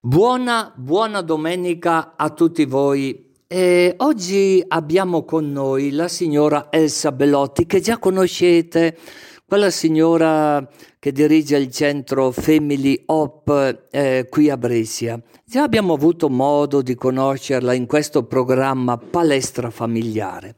Buona, 0.00 0.72
buona 0.76 1.22
domenica 1.22 2.14
a 2.14 2.30
tutti 2.30 2.64
voi. 2.66 3.34
E 3.48 3.94
oggi 3.96 4.64
abbiamo 4.68 5.24
con 5.24 5.50
noi 5.50 5.90
la 5.90 6.06
signora 6.06 6.68
Elsa 6.70 7.10
Bellotti, 7.10 7.66
che 7.66 7.80
già 7.80 7.98
conoscete, 7.98 8.96
quella 9.44 9.70
signora 9.70 10.64
che 11.00 11.10
dirige 11.10 11.56
il 11.56 11.72
centro 11.72 12.30
Family 12.30 13.02
Hop 13.06 13.86
eh, 13.90 14.28
qui 14.30 14.48
a 14.48 14.56
Brescia. 14.56 15.20
Già 15.44 15.64
abbiamo 15.64 15.94
avuto 15.94 16.28
modo 16.28 16.80
di 16.80 16.94
conoscerla 16.94 17.72
in 17.72 17.86
questo 17.86 18.22
programma 18.22 18.96
Palestra 18.98 19.68
Familiare. 19.68 20.54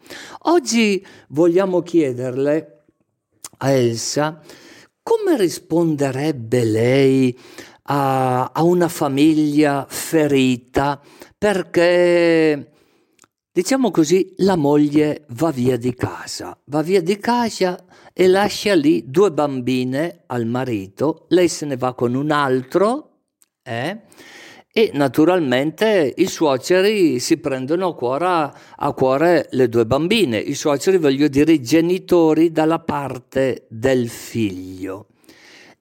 Oggi 0.48 1.02
vogliamo 1.29 1.80
chiederle 1.80 2.82
a 3.57 3.70
Elsa 3.70 4.43
come 5.02 5.36
risponderebbe 5.36 6.62
lei 6.62 7.36
a, 7.84 8.50
a 8.52 8.62
una 8.62 8.88
famiglia 8.88 9.86
ferita 9.88 11.00
perché, 11.36 12.72
diciamo 13.50 13.90
così, 13.90 14.34
la 14.38 14.57
moglie 14.57 15.25
va 15.30 15.50
via 15.50 15.76
di 15.76 15.94
casa, 15.94 16.58
va 16.66 16.82
via 16.82 17.00
di 17.00 17.18
casa 17.18 17.85
e 18.12 18.26
lascia 18.26 18.74
lì 18.74 19.04
due 19.07 19.32
bambine 19.32 20.24
al 20.26 20.46
marito, 20.46 21.26
lei 21.29 21.48
se 21.48 21.66
ne 21.66 21.76
va 21.76 21.94
con 21.94 22.14
un 22.14 22.30
altro 22.30 23.22
eh? 23.62 24.00
e 24.72 24.90
naturalmente 24.94 26.12
i 26.16 26.26
suoceri 26.26 27.18
si 27.18 27.38
prendono 27.38 27.88
a 27.88 27.94
cuore, 27.94 28.52
a 28.76 28.93
cuore 28.93 29.49
le 29.52 29.68
due 29.68 29.86
bambine, 29.86 30.38
i 30.38 30.54
suoceri 30.54 30.99
voglio 30.99 31.29
dire 31.29 31.52
i 31.52 31.62
genitori 31.62 32.52
dalla 32.52 32.78
parte 32.80 33.66
del 33.69 34.08
figlio 34.08 35.06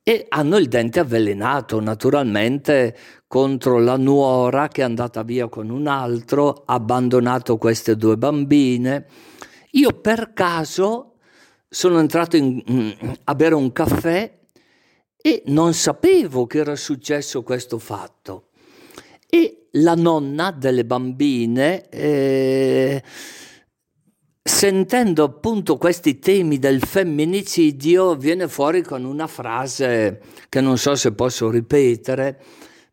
e 0.09 0.25
hanno 0.27 0.57
il 0.57 0.67
dente 0.67 0.99
avvelenato 0.99 1.79
naturalmente 1.79 2.97
contro 3.27 3.77
la 3.77 3.95
nuora 3.95 4.67
che 4.67 4.81
è 4.81 4.83
andata 4.83 5.21
via 5.21 5.47
con 5.49 5.69
un 5.69 5.85
altro, 5.85 6.63
ha 6.65 6.73
abbandonato 6.73 7.59
queste 7.59 7.95
due 7.95 8.17
bambine. 8.17 9.05
Io 9.73 9.91
per 9.91 10.33
caso 10.33 11.17
sono 11.69 11.99
entrato 11.99 12.37
in, 12.37 12.97
a 13.23 13.35
bere 13.35 13.53
un 13.53 13.71
caffè 13.71 14.35
e 15.15 15.43
non 15.45 15.75
sapevo 15.75 16.47
che 16.47 16.57
era 16.57 16.75
successo 16.75 17.43
questo 17.43 17.77
fatto. 17.77 18.47
E 19.29 19.67
la 19.73 19.93
nonna 19.93 20.49
delle 20.49 20.85
bambine 20.85 21.87
eh, 21.87 23.03
sentendo 24.49 25.23
appunto 25.23 25.77
questi 25.77 26.19
temi 26.19 26.57
del 26.57 26.81
femminicidio, 26.81 28.15
viene 28.15 28.47
fuori 28.49 28.81
con 28.81 29.05
una 29.05 29.27
frase 29.27 30.21
che 30.49 30.59
non 30.59 30.77
so 30.77 30.95
se 30.95 31.13
posso 31.13 31.49
ripetere, 31.49 32.37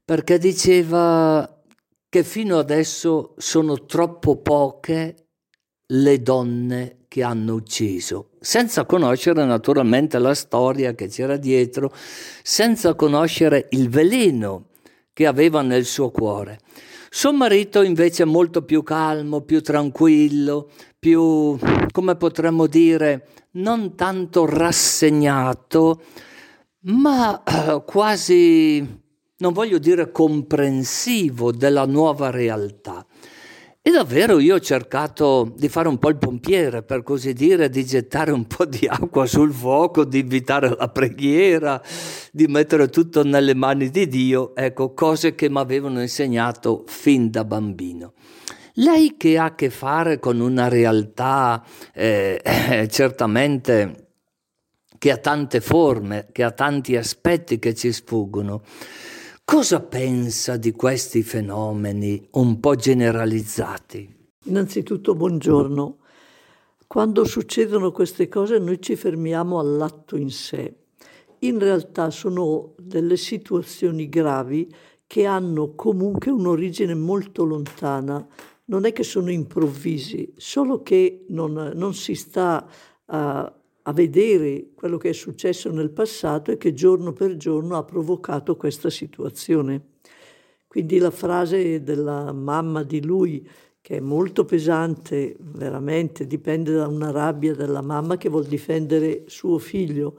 perché 0.05 0.39
diceva 0.39 1.63
che 2.09 2.23
fino 2.23 2.59
adesso 2.59 3.35
sono 3.39 3.85
troppo 3.87 4.37
poche 4.37 5.29
le 5.87 6.23
donne 6.23 6.99
che 7.09 7.23
hanno 7.23 7.55
ucciso, 7.55 8.31
senza 8.39 8.85
conoscere 8.85 9.45
naturalmente 9.45 10.19
la 10.19 10.35
storia 10.35 10.95
che 10.95 11.09
c'era 11.09 11.37
dietro, 11.37 11.93
senza 12.43 12.95
conoscere 12.95 13.67
il 13.71 13.89
veleno 13.89 14.69
che 15.13 15.27
aveva 15.27 15.63
nel 15.63 15.85
suo 15.85 16.11
cuore. 16.11 16.61
Suo 17.19 17.33
marito 17.33 17.81
invece 17.81 18.25
è 18.25 18.27
molto 18.27 18.61
più 18.61 18.83
calmo, 18.83 19.41
più 19.41 19.63
tranquillo, 19.63 20.69
più, 20.99 21.57
come 21.91 22.15
potremmo 22.17 22.67
dire, 22.67 23.27
non 23.53 23.95
tanto 23.95 24.45
rassegnato, 24.45 26.03
ma 26.81 27.43
eh, 27.43 27.83
quasi, 27.87 28.87
non 29.39 29.53
voglio 29.55 29.79
dire 29.79 30.13
comprensivo 30.13 31.53
della 31.53 31.87
nuova 31.87 32.29
realtà. 32.29 33.07
E 33.87 33.93
davvero 33.93 34.41
io 34.41 34.57
ho 34.57 34.59
cercato 34.59 35.53
di 35.55 35.69
fare 35.69 35.87
un 35.87 35.99
po' 35.99 36.09
il 36.09 36.17
pompiere, 36.17 36.83
per 36.83 37.05
così 37.05 37.33
dire, 37.33 37.71
di 37.71 37.87
gettare 37.87 38.33
un 38.33 38.45
po' 38.45 38.65
di 38.65 38.85
acqua 38.89 39.27
sul 39.27 39.53
fuoco, 39.53 40.05
di 40.05 40.19
invitare 40.19 40.75
la 40.77 40.89
preghiera, 40.89 41.81
di 42.33 42.49
mettere 42.49 42.89
tutto 42.89 43.23
nelle 43.23 43.55
mani 43.55 43.89
di 43.91 44.09
Dio, 44.09 44.57
ecco, 44.57 44.93
cose 44.93 45.37
che 45.37 45.49
mi 45.49 45.59
avevano 45.59 46.01
insegnato 46.01 46.83
fin 46.89 47.31
da 47.31 47.45
bambino. 47.45 48.15
Lei 48.73 49.17
che 49.17 49.39
ha 49.39 49.45
a 49.45 49.55
che 49.55 49.71
fare 49.71 50.19
con 50.19 50.41
una 50.41 50.67
realtà 50.67 51.65
eh, 51.95 52.41
eh, 52.43 52.89
certamente 52.89 54.09
che 54.99 55.13
ha 55.13 55.19
tante 55.19 55.61
forme, 55.61 56.27
che 56.33 56.43
ha 56.43 56.51
tanti 56.51 56.97
aspetti 56.97 57.61
che 57.61 57.73
ci 57.73 57.93
sfuggono, 57.93 58.63
Cosa 59.49 59.81
pensa 59.81 60.57
di 60.57 60.73
questi 60.73 61.23
fenomeni 61.23 62.31
un 62.33 62.59
po' 62.59 62.75
generalizzati? 62.75 64.33
Innanzitutto 64.47 65.15
buongiorno. 65.15 65.99
Quando 66.89 67.25
succedono 67.25 67.93
queste 67.93 68.27
cose 68.27 68.59
noi 68.59 68.83
ci 68.83 68.97
fermiamo 68.97 69.61
all'atto 69.61 70.17
in 70.17 70.31
sé. 70.31 70.75
In 71.39 71.61
realtà 71.61 72.11
sono 72.11 72.75
delle 72.77 73.17
situazioni 73.17 74.09
gravi 74.09 74.69
che 75.07 75.27
hanno 75.27 75.77
comunque 75.77 76.33
un'origine 76.33 76.97
molto 76.97 77.45
lontana. 77.45 78.27
Non 78.65 78.85
è 78.85 78.93
che 78.93 79.05
sono 79.05 79.31
improvvisi, 79.31 80.35
solo 80.37 80.83
che 80.83 81.25
non, 81.29 81.71
non 81.73 81.95
si 81.95 82.17
sta 82.17 82.69
a 83.05 83.55
a 83.89 83.93
vedere 83.93 84.71
quello 84.75 84.99
che 84.99 85.11
è 85.11 85.13
successo 85.13 85.71
nel 85.71 85.91
passato 85.91 86.51
e 86.51 86.57
che 86.57 86.73
giorno 86.73 87.13
per 87.13 87.37
giorno 87.37 87.77
ha 87.77 87.85
provocato 87.85 88.57
questa 88.57 88.91
situazione. 88.91 89.95
Quindi 90.67 90.99
la 90.99 91.13
frase 91.13 91.83
della 91.83 92.33
mamma 92.33 92.83
di 92.83 93.05
lui, 93.05 93.49
che 93.81 93.99
è 93.99 94.01
molto 94.01 94.45
pesante, 94.45 95.37
veramente 95.39 96.27
dipende 96.27 96.73
da 96.73 96.89
una 96.89 97.13
rabbia 97.13 97.55
della 97.55 97.81
mamma 97.81 98.17
che 98.17 98.29
vuol 98.29 98.47
difendere 98.47 99.25
suo 99.29 99.59
figlio, 99.59 100.19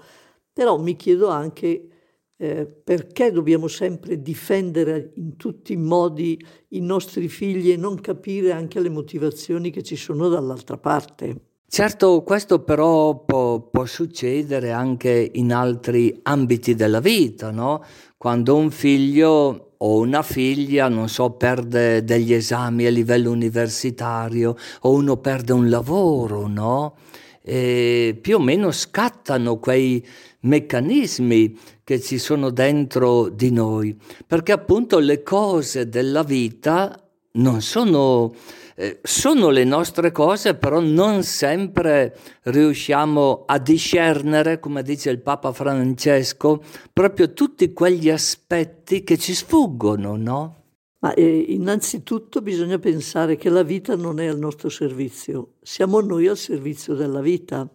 però 0.53 0.79
mi 0.79 0.95
chiedo 0.95 1.27
anche 1.27 1.89
eh, 2.37 2.65
perché 2.65 3.31
dobbiamo 3.31 3.67
sempre 3.67 4.21
difendere 4.21 5.11
in 5.15 5.35
tutti 5.35 5.73
i 5.73 5.77
modi 5.77 6.41
i 6.69 6.79
nostri 6.79 7.27
figli 7.27 7.71
e 7.71 7.77
non 7.77 7.99
capire 7.99 8.53
anche 8.53 8.79
le 8.79 8.89
motivazioni 8.89 9.71
che 9.71 9.83
ci 9.83 9.97
sono 9.97 10.29
dall'altra 10.29 10.77
parte. 10.77 11.46
Certo, 11.69 12.23
questo 12.23 12.59
però 12.59 13.25
può, 13.25 13.59
può, 13.59 13.83
succedere 13.85 14.71
anche 14.71 15.31
in 15.33 15.51
altri 15.51 16.17
ambiti 16.23 16.75
della 16.75 17.01
vita, 17.01 17.51
no? 17.51 17.83
Quando 18.15 18.55
un 18.55 18.71
figlio 18.71 19.73
o 19.77 19.99
una 19.99 20.23
figlia, 20.23 20.87
non 20.87 21.09
so, 21.09 21.31
perde 21.31 22.05
degli 22.05 22.33
esami 22.33 22.85
a 22.85 22.89
livello 22.89 23.31
universitario 23.31 24.55
o 24.81 24.91
uno 24.91 25.17
perde 25.17 25.51
un 25.51 25.69
lavoro, 25.69 26.47
no? 26.47 26.95
E 27.41 28.17
più 28.19 28.37
o 28.37 28.39
meno 28.39 28.71
scattano 28.71 29.59
quei 29.59 30.03
meccanismi 30.41 31.59
che 31.83 31.99
ci 31.99 32.17
sono 32.17 32.49
dentro 32.49 33.27
di 33.27 33.51
noi, 33.51 33.95
perché 34.25 34.53
appunto 34.53 34.99
le 34.99 35.21
cose 35.21 35.89
della 35.89 36.23
vita 36.23 36.97
non 37.33 37.61
sono 37.61 38.33
eh, 38.79 38.99
sono 39.01 39.49
le 39.49 39.63
nostre 39.63 40.11
cose, 40.11 40.53
però 40.53 40.79
non 40.79 41.23
sempre 41.23 42.15
riusciamo 42.43 43.45
a 43.47 43.57
discernere, 43.57 44.59
come 44.59 44.83
dice 44.83 45.09
il 45.09 45.19
Papa 45.19 45.51
Francesco, 45.51 46.61
proprio 46.93 47.33
tutti 47.33 47.73
quegli 47.73 48.11
aspetti 48.11 49.03
che 49.03 49.17
ci 49.17 49.33
sfuggono, 49.33 50.15
no? 50.15 50.55
Ma 50.99 51.11
eh, 51.15 51.25
innanzitutto 51.25 52.41
bisogna 52.41 52.77
pensare 52.77 53.35
che 53.35 53.49
la 53.49 53.63
vita 53.63 53.95
non 53.95 54.19
è 54.19 54.27
al 54.27 54.37
nostro 54.37 54.69
servizio, 54.69 55.53
siamo 55.63 55.99
noi 56.01 56.27
al 56.27 56.37
servizio 56.37 56.93
della 56.93 57.21
vita. 57.21 57.67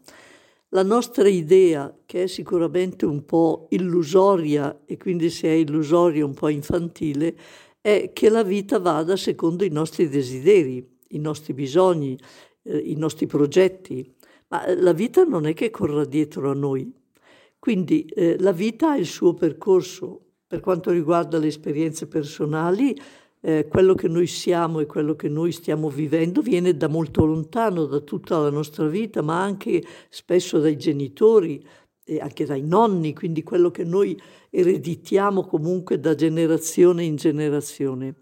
La 0.69 0.85
nostra 0.85 1.29
idea, 1.29 1.93
che 2.07 2.23
è 2.23 2.27
sicuramente 2.29 3.07
un 3.07 3.25
po' 3.25 3.67
illusoria 3.71 4.83
e 4.87 4.97
quindi 4.97 5.31
se 5.31 5.49
è 5.49 5.53
illusoria 5.53 6.25
un 6.25 6.33
po' 6.33 6.49
infantile, 6.49 7.35
è 7.81 8.13
che 8.15 8.31
la 8.31 8.45
vita 8.45 8.79
vada 8.79 9.17
secondo 9.17 9.65
i 9.65 9.69
nostri 9.69 10.09
desideri 10.09 10.92
i 11.13 11.19
nostri 11.19 11.55
bisogni, 11.55 12.19
eh, 12.65 12.77
i 12.77 12.95
nostri 12.95 13.27
progetti, 13.27 14.15
ma 14.49 14.65
eh, 14.65 14.77
la 14.77 14.93
vita 14.93 15.25
non 15.25 15.47
è 15.47 15.55
che 15.55 15.71
corra 15.71 16.05
dietro 16.05 16.51
a 16.51 16.55
noi. 16.55 16.93
Quindi 17.59 18.05
eh, 18.07 18.37
la 18.41 18.53
vita 18.53 18.91
ha 18.91 18.97
il 18.97 19.07
suo 19.07 19.35
percorso. 19.35 20.27
Per 20.53 20.61
quanto 20.61 20.91
riguarda 20.91 21.39
le 21.39 21.47
esperienze 21.47 22.07
personali, 22.07 22.95
eh, 23.41 23.67
quello 23.69 23.95
che 23.95 24.09
noi 24.09 24.27
siamo 24.27 24.81
e 24.81 24.87
quello 24.87 25.17
che 25.17 25.29
noi 25.29 25.51
stiamo 25.51 25.89
vivendo 25.89 26.43
viene 26.43 26.77
da 26.77 26.89
molto 26.89 27.25
lontano, 27.25 27.87
da 27.87 28.01
tutta 28.01 28.39
la 28.39 28.51
nostra 28.51 28.87
vita, 28.87 29.23
ma 29.23 29.43
anche 29.43 29.83
spesso 30.09 30.59
dai 30.59 30.77
genitori 30.77 31.65
e 32.05 32.21
anche 32.21 32.45
dai 32.45 32.63
nonni, 32.63 33.15
quindi 33.15 33.43
quello 33.43 33.71
che 33.71 33.85
noi 33.85 34.21
ereditiamo 34.51 35.45
comunque 35.47 35.99
da 35.99 36.15
generazione 36.15 37.05
in 37.05 37.17
generazione. 37.17 38.22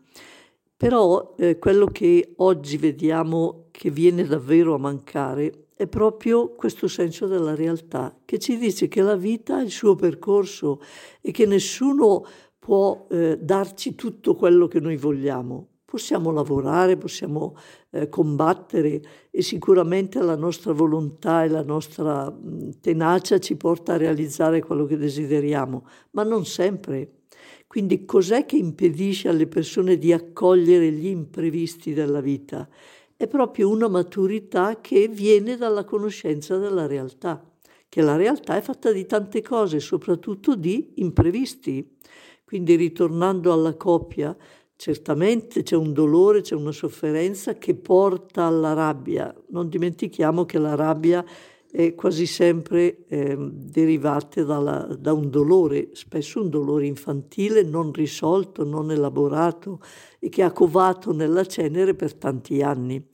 Però 0.80 1.34
eh, 1.36 1.58
quello 1.58 1.84
che 1.88 2.32
oggi 2.36 2.78
vediamo 2.78 3.66
che 3.70 3.90
viene 3.90 4.24
davvero 4.24 4.72
a 4.72 4.78
mancare 4.78 5.66
è 5.74 5.86
proprio 5.86 6.54
questo 6.54 6.88
senso 6.88 7.26
della 7.26 7.54
realtà, 7.54 8.16
che 8.24 8.38
ci 8.38 8.56
dice 8.56 8.88
che 8.88 9.02
la 9.02 9.14
vita 9.14 9.56
ha 9.56 9.60
il 9.60 9.70
suo 9.70 9.94
percorso 9.94 10.80
e 11.20 11.32
che 11.32 11.44
nessuno 11.44 12.24
può 12.58 13.06
eh, 13.10 13.36
darci 13.38 13.94
tutto 13.94 14.34
quello 14.34 14.68
che 14.68 14.80
noi 14.80 14.96
vogliamo. 14.96 15.68
Possiamo 15.84 16.30
lavorare, 16.30 16.96
possiamo 16.96 17.56
eh, 17.90 18.08
combattere 18.08 19.02
e 19.30 19.42
sicuramente 19.42 20.22
la 20.22 20.34
nostra 20.34 20.72
volontà 20.72 21.44
e 21.44 21.48
la 21.48 21.62
nostra 21.62 22.30
mh, 22.30 22.80
tenacia 22.80 23.38
ci 23.38 23.54
porta 23.54 23.92
a 23.92 23.98
realizzare 23.98 24.62
quello 24.62 24.86
che 24.86 24.96
desideriamo, 24.96 25.84
ma 26.12 26.22
non 26.22 26.46
sempre. 26.46 27.19
Quindi 27.66 28.04
cos'è 28.04 28.46
che 28.46 28.56
impedisce 28.56 29.28
alle 29.28 29.46
persone 29.46 29.96
di 29.96 30.12
accogliere 30.12 30.90
gli 30.90 31.06
imprevisti 31.06 31.92
della 31.92 32.20
vita? 32.20 32.68
È 33.16 33.28
proprio 33.28 33.68
una 33.68 33.86
maturità 33.86 34.80
che 34.80 35.06
viene 35.06 35.56
dalla 35.56 35.84
conoscenza 35.84 36.56
della 36.56 36.86
realtà, 36.86 37.44
che 37.88 38.02
la 38.02 38.16
realtà 38.16 38.56
è 38.56 38.60
fatta 38.60 38.90
di 38.92 39.06
tante 39.06 39.42
cose, 39.42 39.78
soprattutto 39.78 40.56
di 40.56 40.92
imprevisti. 40.96 41.96
Quindi 42.44 42.74
ritornando 42.76 43.52
alla 43.52 43.74
coppia, 43.74 44.36
certamente 44.74 45.62
c'è 45.62 45.76
un 45.76 45.92
dolore, 45.92 46.40
c'è 46.40 46.54
una 46.54 46.72
sofferenza 46.72 47.54
che 47.58 47.74
porta 47.74 48.44
alla 48.46 48.72
rabbia. 48.72 49.32
Non 49.50 49.68
dimentichiamo 49.68 50.46
che 50.46 50.58
la 50.58 50.74
rabbia 50.74 51.24
è 51.70 51.94
quasi 51.94 52.26
sempre 52.26 53.04
eh, 53.06 53.36
derivate 53.38 54.44
dalla, 54.44 54.88
da 54.98 55.12
un 55.12 55.30
dolore, 55.30 55.90
spesso 55.92 56.40
un 56.40 56.48
dolore 56.48 56.86
infantile 56.86 57.62
non 57.62 57.92
risolto, 57.92 58.64
non 58.64 58.90
elaborato 58.90 59.80
e 60.18 60.28
che 60.28 60.42
ha 60.42 60.52
covato 60.52 61.12
nella 61.12 61.44
cenere 61.44 61.94
per 61.94 62.14
tanti 62.14 62.60
anni. 62.62 63.06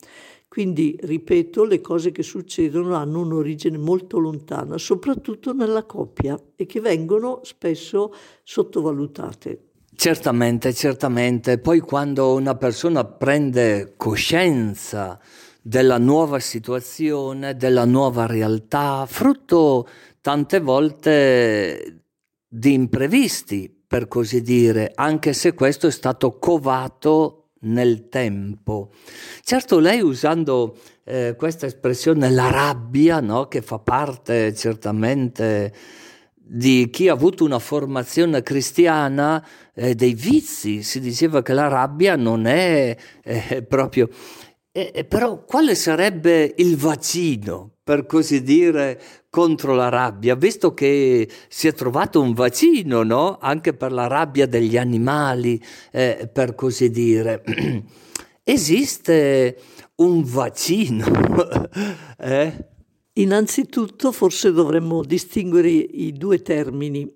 Quindi, 0.47 0.97
ripeto, 0.99 1.65
le 1.65 1.81
cose 1.81 2.11
che 2.11 2.23
succedono 2.23 2.95
hanno 2.95 3.19
un'origine 3.19 3.77
molto 3.77 4.17
lontana, 4.17 4.77
soprattutto 4.77 5.53
nella 5.53 5.83
coppia, 5.83 6.39
e 6.55 6.65
che 6.65 6.79
vengono 6.79 7.41
spesso 7.43 8.11
sottovalutate. 8.43 9.61
Certamente, 9.93 10.73
certamente. 10.73 11.59
Poi 11.59 11.79
quando 11.79 12.33
una 12.33 12.55
persona 12.55 13.03
prende 13.03 13.93
coscienza 13.97 15.19
della 15.67 15.97
nuova 15.97 16.39
situazione, 16.39 17.57
della 17.57 17.83
nuova 17.83 18.25
realtà, 18.25 19.05
frutto 19.05 19.85
tante 20.21 20.61
volte 20.61 22.03
di 22.47 22.71
imprevisti, 22.71 23.83
per 23.85 24.07
così 24.07 24.41
dire, 24.41 24.93
anche 24.95 25.33
se 25.33 25.53
questo 25.53 25.87
è 25.87 25.91
stato 25.91 26.39
covato 26.39 27.49
nel 27.61 28.07
tempo. 28.07 28.91
Certo, 29.43 29.79
lei 29.79 29.99
usando 29.99 30.77
eh, 31.03 31.35
questa 31.37 31.65
espressione, 31.65 32.29
la 32.29 32.49
rabbia, 32.49 33.19
no? 33.19 33.49
che 33.49 33.61
fa 33.61 33.79
parte 33.79 34.55
certamente 34.55 35.73
di 36.49 36.89
chi 36.89 37.09
ha 37.09 37.13
avuto 37.13 37.43
una 37.43 37.59
formazione 37.59 38.41
cristiana, 38.41 39.45
eh, 39.73 39.95
dei 39.95 40.13
vizi, 40.13 40.81
si 40.81 41.01
diceva 41.01 41.41
che 41.41 41.51
la 41.51 41.67
rabbia 41.67 42.15
non 42.15 42.45
è 42.45 42.95
eh, 43.21 43.63
proprio 43.63 44.07
eh, 44.77 45.05
però 45.05 45.43
quale 45.43 45.73
sarebbe 45.73 46.53
il 46.57 46.77
vaccino, 46.77 47.77
per 47.83 48.05
così 48.05 48.43
dire, 48.43 49.01
contro 49.27 49.73
la 49.73 49.89
rabbia, 49.89 50.35
visto 50.35 50.75
che 50.75 51.27
si 51.47 51.67
è 51.67 51.73
trovato 51.73 52.21
un 52.21 52.33
vaccino, 52.33 53.01
no? 53.01 53.39
Anche 53.41 53.73
per 53.73 53.91
la 53.91 54.05
rabbia 54.05 54.45
degli 54.45 54.77
animali, 54.77 55.59
eh, 55.91 56.29
per 56.31 56.53
così 56.53 56.91
dire. 56.91 57.43
Esiste 58.43 59.57
un 59.95 60.21
vaccino? 60.23 61.05
eh? 62.19 62.67
Innanzitutto 63.13 64.11
forse 64.11 64.51
dovremmo 64.51 65.03
distinguere 65.03 65.69
i 65.69 66.13
due 66.13 66.43
termini. 66.43 67.11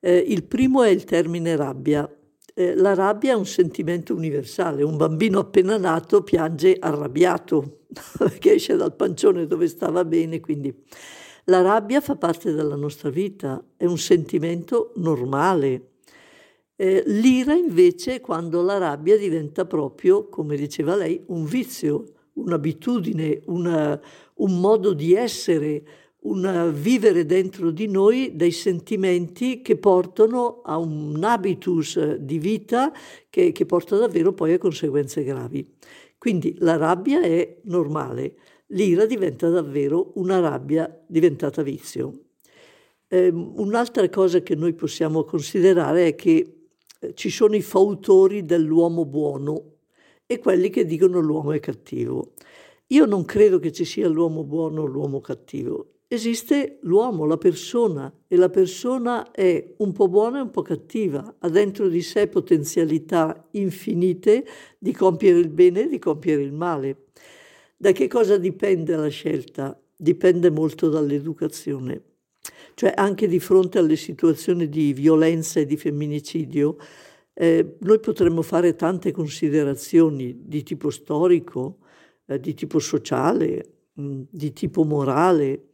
Eh, 0.00 0.16
il 0.18 0.44
primo 0.44 0.82
è 0.82 0.90
il 0.90 1.04
termine 1.04 1.56
rabbia, 1.56 2.06
eh, 2.54 2.74
la 2.74 2.94
rabbia 2.94 3.32
è 3.32 3.36
un 3.36 3.46
sentimento 3.46 4.14
universale. 4.14 4.82
Un 4.82 4.96
bambino 4.96 5.38
appena 5.38 5.76
nato 5.76 6.22
piange 6.22 6.76
arrabbiato 6.78 7.82
perché 8.18 8.54
esce 8.54 8.76
dal 8.76 8.94
pancione 8.94 9.46
dove 9.46 9.66
stava 9.66 10.04
bene. 10.04 10.40
Quindi 10.40 10.74
la 11.44 11.62
rabbia 11.62 12.00
fa 12.00 12.16
parte 12.16 12.52
della 12.52 12.76
nostra 12.76 13.10
vita, 13.10 13.62
è 13.76 13.84
un 13.84 13.98
sentimento 13.98 14.92
normale. 14.96 15.88
Eh, 16.76 17.02
l'ira 17.06 17.54
invece 17.54 18.16
è 18.16 18.20
quando 18.20 18.62
la 18.62 18.78
rabbia 18.78 19.18
diventa 19.18 19.66
proprio, 19.66 20.28
come 20.28 20.56
diceva 20.56 20.96
lei, 20.96 21.22
un 21.26 21.44
vizio, 21.44 22.04
un'abitudine, 22.34 23.42
una, 23.46 24.00
un 24.34 24.60
modo 24.60 24.92
di 24.94 25.14
essere, 25.14 25.82
un 26.22 26.72
vivere 26.74 27.24
dentro 27.24 27.70
di 27.70 27.86
noi 27.86 28.32
dei 28.34 28.50
sentimenti 28.50 29.62
che 29.62 29.76
portano 29.76 30.60
a 30.62 30.76
un 30.76 31.18
habitus 31.22 32.16
di 32.16 32.38
vita 32.38 32.92
che, 33.30 33.52
che 33.52 33.64
porta 33.64 33.96
davvero 33.96 34.32
poi 34.32 34.52
a 34.52 34.58
conseguenze 34.58 35.22
gravi. 35.24 35.66
Quindi 36.18 36.54
la 36.58 36.76
rabbia 36.76 37.22
è 37.22 37.60
normale, 37.64 38.34
l'ira 38.68 39.06
diventa 39.06 39.48
davvero 39.48 40.12
una 40.16 40.40
rabbia 40.40 41.02
diventata 41.06 41.62
vizio. 41.62 42.24
Eh, 43.08 43.28
un'altra 43.28 44.06
cosa 44.10 44.42
che 44.42 44.54
noi 44.54 44.74
possiamo 44.74 45.24
considerare 45.24 46.08
è 46.08 46.14
che 46.14 46.66
eh, 47.00 47.14
ci 47.14 47.30
sono 47.30 47.56
i 47.56 47.62
fautori 47.62 48.44
dell'uomo 48.44 49.06
buono 49.06 49.76
e 50.26 50.38
quelli 50.38 50.68
che 50.68 50.84
dicono 50.84 51.18
l'uomo 51.20 51.52
è 51.52 51.60
cattivo. 51.60 52.34
Io 52.88 53.06
non 53.06 53.24
credo 53.24 53.58
che 53.58 53.72
ci 53.72 53.86
sia 53.86 54.08
l'uomo 54.08 54.44
buono 54.44 54.82
o 54.82 54.86
l'uomo 54.86 55.20
cattivo 55.20 55.99
esiste 56.12 56.78
l'uomo, 56.82 57.24
la 57.24 57.38
persona, 57.38 58.12
e 58.26 58.34
la 58.34 58.48
persona 58.48 59.30
è 59.30 59.74
un 59.76 59.92
po' 59.92 60.08
buona 60.08 60.38
e 60.38 60.42
un 60.42 60.50
po' 60.50 60.62
cattiva, 60.62 61.36
ha 61.38 61.48
dentro 61.48 61.88
di 61.88 62.02
sé 62.02 62.26
potenzialità 62.26 63.46
infinite 63.52 64.44
di 64.76 64.92
compiere 64.92 65.38
il 65.38 65.50
bene 65.50 65.82
e 65.82 65.88
di 65.88 66.00
compiere 66.00 66.42
il 66.42 66.52
male. 66.52 67.04
Da 67.76 67.92
che 67.92 68.08
cosa 68.08 68.38
dipende 68.38 68.96
la 68.96 69.06
scelta? 69.06 69.80
Dipende 69.96 70.50
molto 70.50 70.88
dall'educazione. 70.88 72.02
Cioè 72.74 72.92
anche 72.96 73.28
di 73.28 73.38
fronte 73.38 73.78
alle 73.78 73.94
situazioni 73.94 74.68
di 74.68 74.92
violenza 74.92 75.60
e 75.60 75.66
di 75.66 75.76
femminicidio, 75.76 76.76
eh, 77.34 77.76
noi 77.78 78.00
potremmo 78.00 78.42
fare 78.42 78.74
tante 78.74 79.12
considerazioni 79.12 80.40
di 80.42 80.64
tipo 80.64 80.90
storico, 80.90 81.78
eh, 82.26 82.40
di 82.40 82.52
tipo 82.54 82.80
sociale, 82.80 83.74
mh, 83.92 84.22
di 84.28 84.52
tipo 84.52 84.82
morale, 84.82 85.66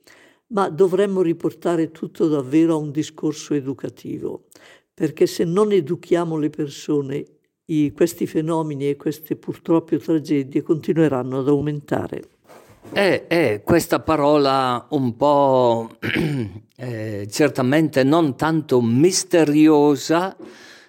ma 0.49 0.69
dovremmo 0.69 1.23
riportare 1.23 1.91
tutto 1.91 2.29
davvero 2.29 2.75
a 2.75 2.79
un 2.79 2.91
discorso 2.91 3.55
educativo, 3.55 4.45
perché 4.93 5.27
se 5.27 5.45
non 5.45 5.73
educhiamo 5.73 6.37
le 6.37 6.51
persone, 6.51 7.25
i, 7.67 7.93
questi 7.93 8.27
fenomeni 8.27 8.89
e 8.89 8.97
queste 8.97 9.37
purtroppo 9.37 9.97
tragedie 9.97 10.63
continueranno 10.63 11.41
ad 11.41 11.49
aumentare. 11.49 12.29
È, 12.93 13.27
è 13.27 13.63
questa 13.65 13.99
parola 14.01 14.87
un 14.91 15.17
po' 15.17 15.91
eh, 16.77 17.27
certamente 17.29 18.05
non 18.05 18.37
tanto 18.37 18.81
misteriosa, 18.81 20.37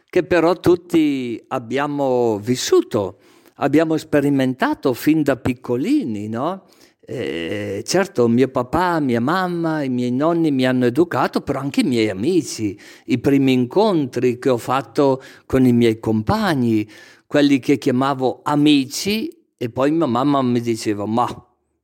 che 0.10 0.24
però 0.24 0.54
tutti 0.54 1.44
abbiamo 1.50 2.38
vissuto, 2.40 3.18
abbiamo 3.56 3.98
sperimentato 3.98 4.94
fin 4.94 5.24
da 5.24 5.36
piccolini, 5.36 6.28
no? 6.28 6.66
Eh, 7.10 7.84
certo, 7.86 8.28
mio 8.28 8.50
papà, 8.50 9.00
mia 9.00 9.22
mamma, 9.22 9.82
i 9.82 9.88
miei 9.88 10.12
nonni 10.12 10.52
mi 10.52 10.68
hanno 10.68 10.84
educato, 10.84 11.40
però 11.40 11.62
anche 11.62 11.80
i 11.80 11.84
miei 11.86 12.10
amici, 12.10 12.78
i 13.06 13.18
primi 13.18 13.54
incontri 13.54 14.38
che 14.38 14.50
ho 14.50 14.58
fatto 14.58 15.24
con 15.46 15.66
i 15.66 15.72
miei 15.72 16.02
compagni, 16.02 16.86
quelli 17.26 17.60
che 17.60 17.78
chiamavo 17.78 18.42
amici, 18.44 19.30
e 19.56 19.70
poi 19.70 19.92
mia 19.92 20.06
mamma 20.06 20.42
mi 20.42 20.60
diceva, 20.60 21.06
ma 21.06 21.26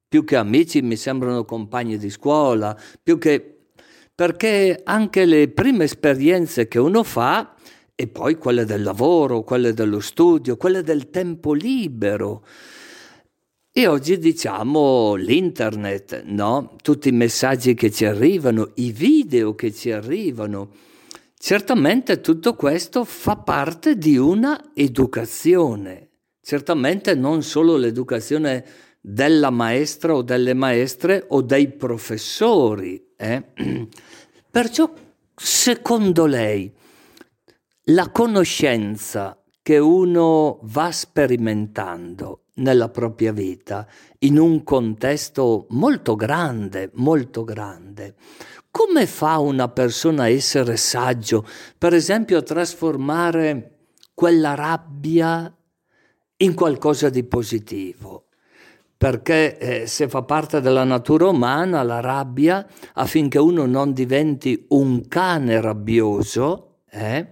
più 0.09 0.25
che 0.25 0.35
amici 0.35 0.81
mi 0.81 0.97
sembrano 0.97 1.45
compagni 1.45 1.97
di 1.97 2.09
scuola, 2.09 2.77
più 3.01 3.17
che... 3.17 3.59
perché 4.13 4.81
anche 4.83 5.23
le 5.23 5.47
prime 5.47 5.85
esperienze 5.85 6.67
che 6.67 6.79
uno 6.79 7.01
fa, 7.01 7.55
e 7.95 8.07
poi 8.07 8.35
quelle 8.35 8.65
del 8.65 8.83
lavoro, 8.83 9.43
quelle 9.43 9.71
dello 9.73 10.01
studio, 10.01 10.57
quelle 10.57 10.81
del 10.81 11.09
tempo 11.09 11.53
libero, 11.53 12.43
e 13.75 13.87
oggi 13.87 14.19
diciamo 14.19 15.15
l'internet, 15.15 16.25
no? 16.25 16.75
Tutti 16.79 17.09
i 17.09 17.11
messaggi 17.11 17.73
che 17.73 17.89
ci 17.89 18.05
arrivano, 18.05 18.69
i 18.75 18.91
video 18.91 19.55
che 19.55 19.73
ci 19.73 19.89
arrivano. 19.89 20.69
Certamente 21.35 22.21
tutto 22.21 22.53
questo 22.53 23.03
fa 23.03 23.35
parte 23.35 23.97
di 23.97 24.15
una 24.15 24.73
educazione. 24.75 26.09
Certamente 26.39 27.15
non 27.15 27.41
solo 27.41 27.75
l'educazione 27.75 28.63
della 29.01 29.49
maestra 29.49 30.13
o 30.13 30.21
delle 30.21 30.53
maestre 30.53 31.25
o 31.29 31.41
dei 31.41 31.67
professori. 31.69 33.03
Eh? 33.17 33.43
Perciò, 34.51 34.93
secondo 35.33 36.27
lei, 36.27 36.71
la 37.85 38.11
conoscenza 38.11 39.43
che 39.63 39.79
uno 39.79 40.59
va 40.61 40.91
sperimentando 40.91 42.42
nella 42.55 42.89
propria 42.89 43.31
vita 43.31 43.87
in 44.19 44.37
un 44.37 44.63
contesto 44.63 45.65
molto 45.69 46.15
grande, 46.15 46.91
molto 46.93 47.43
grande. 47.43 48.15
come 48.69 49.05
fa 49.05 49.37
una 49.37 49.69
persona 49.69 50.23
a 50.23 50.29
essere 50.29 50.77
saggio? 50.77 51.45
Per 51.77 51.93
esempio 51.93 52.39
a 52.39 52.41
trasformare 52.41 53.73
quella 54.15 54.55
rabbia 54.55 55.55
in 56.37 56.53
qualcosa 56.53 57.09
di 57.09 57.23
positivo. 57.23 58.25
Perché 58.97 59.57
eh, 59.57 59.87
se 59.87 60.07
fa 60.07 60.23
parte 60.23 60.61
della 60.61 60.85
natura 60.85 61.27
umana 61.27 61.83
la 61.83 61.99
rabbia, 61.99 62.65
affinché 62.93 63.37
uno 63.37 63.65
non 63.65 63.91
diventi 63.91 64.65
un 64.69 65.07
cane 65.07 65.59
rabbioso, 65.59 66.77
eh, 66.89 67.27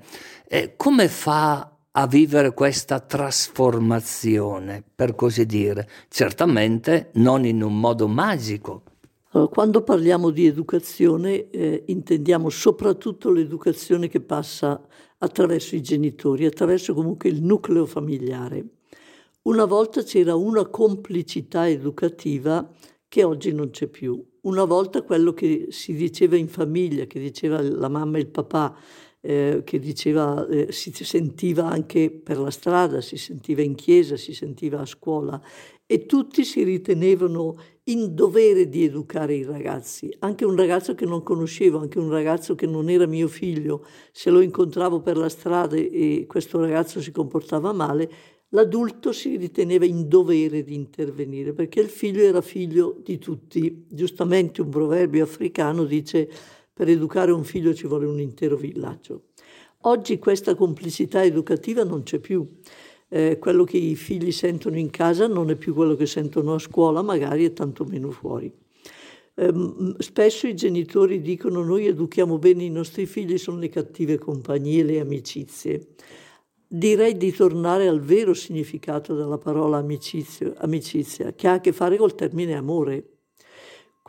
eh, 0.47 0.75
come 0.75 1.07
fa 1.07 1.71
a 1.91 2.07
vivere 2.07 2.53
questa 2.53 2.99
trasformazione, 2.99 4.83
per 4.95 5.15
così 5.15 5.45
dire? 5.45 5.87
Certamente 6.07 7.11
non 7.15 7.45
in 7.45 7.61
un 7.61 7.79
modo 7.79 8.07
magico, 8.07 8.83
quando 9.49 9.81
parliamo 9.81 10.29
di 10.29 10.45
educazione 10.45 11.49
eh, 11.51 11.83
intendiamo 11.87 12.49
soprattutto 12.49 13.31
l'educazione 13.31 14.09
che 14.09 14.19
passa 14.19 14.85
attraverso 15.19 15.77
i 15.77 15.81
genitori, 15.81 16.45
attraverso 16.45 16.93
comunque 16.93 17.29
il 17.29 17.41
nucleo 17.41 17.85
familiare. 17.85 18.65
Una 19.43 19.63
volta 19.63 20.03
c'era 20.03 20.35
una 20.35 20.65
complicità 20.65 21.69
educativa 21.69 22.69
che 23.07 23.23
oggi 23.23 23.53
non 23.53 23.69
c'è 23.69 23.87
più. 23.87 24.21
Una 24.41 24.65
volta 24.65 25.01
quello 25.03 25.31
che 25.33 25.67
si 25.69 25.93
diceva 25.93 26.35
in 26.35 26.49
famiglia, 26.49 27.05
che 27.05 27.19
diceva 27.19 27.61
la 27.61 27.87
mamma 27.87 28.17
e 28.17 28.21
il 28.21 28.27
papà, 28.27 28.75
eh, 29.21 29.61
che 29.63 29.79
diceva, 29.79 30.47
eh, 30.47 30.71
si 30.71 30.91
sentiva 30.91 31.67
anche 31.69 32.09
per 32.11 32.39
la 32.39 32.51
strada, 32.51 33.01
si 33.01 33.17
sentiva 33.17 33.61
in 33.61 33.75
chiesa, 33.75 34.17
si 34.17 34.33
sentiva 34.33 34.79
a 34.79 34.85
scuola 34.85 35.41
e 35.85 36.05
tutti 36.05 36.43
si 36.45 36.63
ritenevano 36.63 37.55
in 37.85 38.15
dovere 38.15 38.69
di 38.69 38.85
educare 38.85 39.35
i 39.35 39.43
ragazzi. 39.43 40.09
Anche 40.19 40.45
un 40.45 40.55
ragazzo 40.55 40.95
che 40.95 41.05
non 41.05 41.21
conoscevo, 41.21 41.79
anche 41.79 41.99
un 41.99 42.09
ragazzo 42.09 42.55
che 42.55 42.65
non 42.65 42.89
era 42.89 43.05
mio 43.05 43.27
figlio, 43.27 43.85
se 44.11 44.29
lo 44.29 44.39
incontravo 44.39 45.01
per 45.01 45.17
la 45.17 45.27
strada 45.27 45.75
e 45.75 46.25
questo 46.27 46.59
ragazzo 46.59 47.01
si 47.01 47.11
comportava 47.11 47.73
male, 47.73 48.09
l'adulto 48.49 49.11
si 49.11 49.35
riteneva 49.35 49.85
in 49.85 50.07
dovere 50.07 50.63
di 50.63 50.75
intervenire 50.75 51.53
perché 51.53 51.81
il 51.81 51.89
figlio 51.89 52.21
era 52.21 52.41
figlio 52.41 52.97
di 53.03 53.17
tutti. 53.17 53.85
Giustamente 53.89 54.61
un 54.61 54.69
proverbio 54.69 55.23
africano 55.23 55.83
dice 55.83 56.29
per 56.81 56.89
educare 56.89 57.31
un 57.31 57.43
figlio 57.43 57.75
ci 57.75 57.85
vuole 57.85 58.07
un 58.07 58.19
intero 58.19 58.55
villaggio. 58.55 59.25
Oggi 59.81 60.17
questa 60.17 60.55
complicità 60.55 61.23
educativa 61.23 61.83
non 61.83 62.01
c'è 62.01 62.17
più 62.17 62.43
eh, 63.07 63.37
quello 63.37 63.65
che 63.65 63.77
i 63.77 63.95
figli 63.95 64.31
sentono 64.31 64.79
in 64.79 64.89
casa 64.89 65.27
non 65.27 65.51
è 65.51 65.55
più 65.55 65.75
quello 65.75 65.93
che 65.93 66.07
sentono 66.07 66.55
a 66.55 66.57
scuola, 66.57 67.03
magari 67.03 67.45
e 67.45 67.53
tantomeno 67.53 68.09
fuori. 68.09 68.51
Eh, 69.35 69.53
spesso 69.99 70.47
i 70.47 70.55
genitori 70.55 71.21
dicono 71.21 71.63
noi 71.63 71.85
educhiamo 71.85 72.39
bene 72.39 72.63
i 72.63 72.71
nostri 72.71 73.05
figli, 73.05 73.37
sono 73.37 73.59
le 73.59 73.69
cattive 73.69 74.17
compagnie, 74.17 74.83
le 74.83 75.01
amicizie. 75.01 75.89
Direi 76.65 77.15
di 77.15 77.31
tornare 77.31 77.87
al 77.87 78.01
vero 78.01 78.33
significato 78.33 79.13
della 79.13 79.37
parola 79.37 79.77
amicizia, 79.77 80.51
amicizia 80.57 81.31
che 81.33 81.47
ha 81.47 81.53
a 81.53 81.61
che 81.61 81.73
fare 81.73 81.97
col 81.97 82.15
termine 82.15 82.55
amore. 82.55 83.20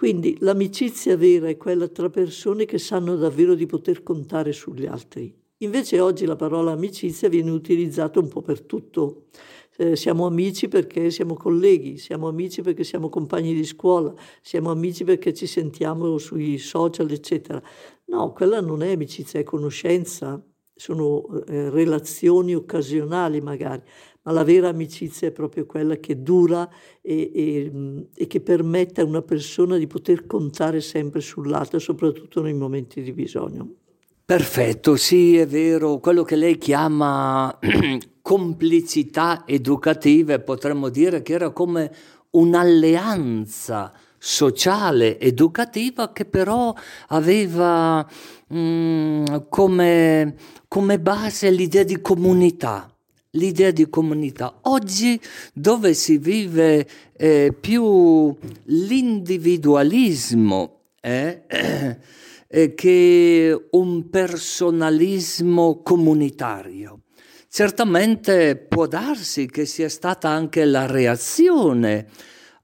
Quindi 0.02 0.36
l'amicizia 0.40 1.16
vera 1.16 1.46
è 1.46 1.56
quella 1.56 1.86
tra 1.86 2.10
persone 2.10 2.64
che 2.64 2.78
sanno 2.78 3.14
davvero 3.14 3.54
di 3.54 3.66
poter 3.66 4.02
contare 4.02 4.50
sugli 4.50 4.84
altri, 4.84 5.32
Invece 5.58 6.00
oggi 6.00 6.26
la 6.26 6.34
parola 6.34 6.72
amicizia 6.72 7.28
viene 7.28 7.52
utilizzata 7.52 8.18
un 8.18 8.26
po' 8.26 8.42
per 8.42 8.62
tutto. 8.62 9.26
Eh, 9.76 9.94
siamo 9.94 10.26
amici 10.26 10.66
perché 10.66 11.12
siamo 11.12 11.34
colleghi, 11.34 11.98
siamo 11.98 12.26
amici 12.26 12.62
perché 12.62 12.82
siamo 12.82 13.08
compagni 13.08 13.54
di 13.54 13.64
scuola, 13.64 14.12
siamo 14.40 14.72
amici 14.72 15.04
perché 15.04 15.32
ci 15.32 15.46
sentiamo 15.46 16.18
sui 16.18 16.58
social, 16.58 17.08
eccetera. 17.08 17.62
No, 18.06 18.32
quella 18.32 18.60
non 18.60 18.82
è 18.82 18.90
amicizia, 18.90 19.38
è 19.38 19.44
conoscenza, 19.44 20.44
sono 20.74 21.44
eh, 21.46 21.70
relazioni 21.70 22.56
occasionali 22.56 23.40
magari, 23.40 23.82
ma 24.22 24.32
la 24.32 24.44
vera 24.44 24.68
amicizia 24.68 25.28
è 25.28 25.32
proprio 25.32 25.66
quella 25.66 25.96
che 25.96 26.22
dura 26.22 26.68
e, 27.00 27.30
e, 27.34 28.06
e 28.14 28.26
che 28.26 28.40
permette 28.40 29.00
a 29.00 29.04
una 29.04 29.22
persona 29.22 29.76
di 29.76 29.86
poter 29.86 30.26
contare 30.26 30.80
sempre 30.80 31.20
sull'altra, 31.20 31.78
soprattutto 31.78 32.40
nei 32.40 32.54
momenti 32.54 33.02
di 33.02 33.12
bisogno. 33.12 33.74
Perfetto, 34.24 34.96
sì, 34.96 35.36
è 35.36 35.46
vero, 35.46 35.98
quello 35.98 36.22
che 36.22 36.36
lei 36.36 36.56
chiama 36.56 37.58
complicità 38.22 39.42
educative, 39.46 40.38
potremmo 40.40 40.88
dire 40.88 41.22
che 41.22 41.32
era 41.32 41.50
come 41.50 41.92
un'alleanza 42.30 43.92
sociale, 44.16 45.18
educativa, 45.18 46.12
che 46.12 46.24
però 46.24 46.72
aveva 47.08 48.08
mm, 48.54 49.24
come, 49.48 50.36
come 50.68 51.00
base 51.00 51.50
l'idea 51.50 51.82
di 51.82 52.00
comunità 52.00 52.91
l'idea 53.32 53.70
di 53.70 53.88
comunità. 53.88 54.58
Oggi 54.62 55.20
dove 55.52 55.94
si 55.94 56.18
vive 56.18 56.88
eh, 57.16 57.54
più 57.58 58.36
l'individualismo, 58.64 60.80
eh, 61.00 61.42
eh, 62.48 62.74
che 62.74 63.66
un 63.70 64.10
personalismo 64.10 65.80
comunitario. 65.82 67.00
Certamente 67.48 68.56
può 68.56 68.86
darsi 68.86 69.46
che 69.46 69.64
sia 69.66 69.90
stata 69.90 70.30
anche 70.30 70.64
la 70.64 70.86
reazione 70.86 72.06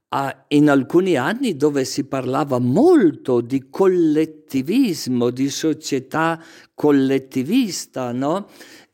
a, 0.09 0.45
in 0.49 0.69
alcuni 0.69 1.15
anni 1.15 1.55
dove 1.55 1.85
si 1.85 2.05
parlava 2.05 2.59
molto 2.59 3.41
di 3.41 3.69
collettivismo, 3.69 5.29
di 5.29 5.49
società 5.49 6.41
collettivista, 6.73 8.11
no? 8.11 8.47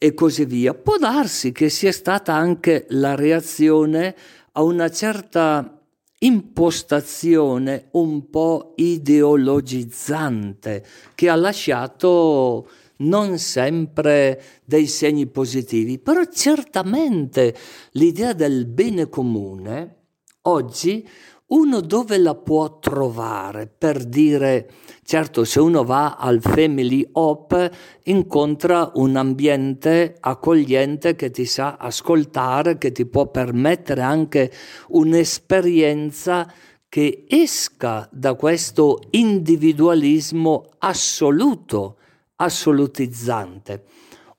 E 0.05 0.13
così 0.13 0.45
via. 0.45 0.75
Può 0.75 0.97
darsi 0.97 1.51
che 1.51 1.67
sia 1.67 1.91
stata 1.91 2.35
anche 2.35 2.85
la 2.89 3.15
reazione 3.15 4.15
a 4.51 4.62
una 4.62 4.91
certa 4.91 5.81
impostazione 6.19 7.88
un 7.93 8.29
po' 8.29 8.74
ideologizzante 8.75 10.85
che 11.15 11.27
ha 11.27 11.33
lasciato 11.33 12.69
non 12.97 13.39
sempre 13.39 14.39
dei 14.63 14.85
segni 14.85 15.25
positivi, 15.25 15.97
però 15.97 16.21
certamente 16.31 17.55
l'idea 17.93 18.33
del 18.33 18.67
bene 18.67 19.09
comune 19.09 19.95
oggi 20.43 21.03
uno 21.47 21.79
dove 21.81 22.17
la 22.17 22.33
può 22.33 22.79
trovare 22.79 23.67
per 23.67 24.03
dire, 24.03 24.69
certo 25.03 25.43
se 25.43 25.59
uno 25.59 25.83
va 25.83 26.15
al 26.15 26.41
Family 26.41 27.07
Hop 27.11 27.69
incontra 28.03 28.91
un 28.95 29.15
ambiente 29.15 30.15
accogliente 30.19 31.15
che 31.15 31.29
ti 31.29 31.45
sa 31.45 31.75
ascoltare, 31.79 32.79
che 32.79 32.91
ti 32.91 33.05
può 33.05 33.27
permettere 33.27 34.01
anche 34.01 34.51
un'esperienza 34.89 36.51
che 36.89 37.25
esca 37.27 38.07
da 38.11 38.33
questo 38.33 39.01
individualismo 39.11 40.65
assoluto, 40.79 41.97
assolutizzante. 42.37 43.83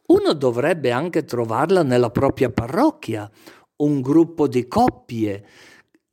Uno 0.06 0.32
dovrebbe 0.32 0.90
anche 0.90 1.24
trovarla 1.24 1.82
nella 1.82 2.10
propria 2.10 2.50
parrocchia, 2.50 3.30
un 3.76 4.00
gruppo 4.00 4.48
di 4.48 4.66
coppie, 4.66 5.44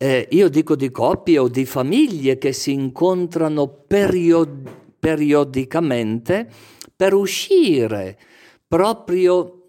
eh, 0.04 0.28
io 0.32 0.50
dico 0.50 0.76
di 0.76 0.92
coppie 0.92 1.40
o 1.40 1.48
di 1.48 1.64
famiglie 1.64 2.38
che 2.38 2.52
si 2.52 2.74
incontrano 2.74 3.70
period- 3.88 4.70
periodicamente 5.00 6.46
per 6.94 7.14
uscire 7.14 8.20
proprio 8.68 9.62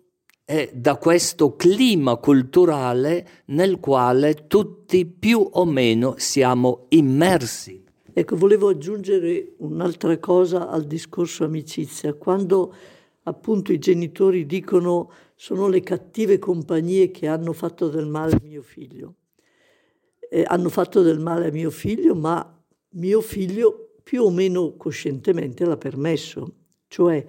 eh, 0.44 0.72
da 0.74 0.96
questo 0.96 1.54
clima 1.54 2.16
culturale 2.16 3.44
nel 3.46 3.78
quale 3.78 4.48
tutti 4.48 5.06
più 5.06 5.48
o 5.52 5.64
meno 5.64 6.14
siamo 6.18 6.86
immersi. 6.88 7.84
Ecco, 8.12 8.34
volevo 8.34 8.70
aggiungere 8.70 9.54
un'altra 9.58 10.18
cosa 10.18 10.68
al 10.68 10.82
discorso 10.82 11.44
amicizia. 11.44 12.12
Quando 12.14 12.74
appunto 13.22 13.72
i 13.72 13.78
genitori 13.78 14.46
dicono 14.46 15.12
sono 15.36 15.68
le 15.68 15.80
cattive 15.80 16.40
compagnie 16.40 17.12
che 17.12 17.28
hanno 17.28 17.52
fatto 17.52 17.88
del 17.88 18.06
male 18.06 18.32
a 18.32 18.40
mio 18.42 18.62
figlio 18.62 19.14
eh, 20.34 20.42
hanno 20.44 20.68
fatto 20.68 21.00
del 21.02 21.20
male 21.20 21.46
a 21.46 21.52
mio 21.52 21.70
figlio, 21.70 22.16
ma 22.16 22.44
mio 22.94 23.20
figlio 23.20 23.98
più 24.02 24.24
o 24.24 24.30
meno 24.30 24.74
coscientemente 24.76 25.64
l'ha 25.64 25.76
permesso. 25.76 26.56
Cioè, 26.88 27.24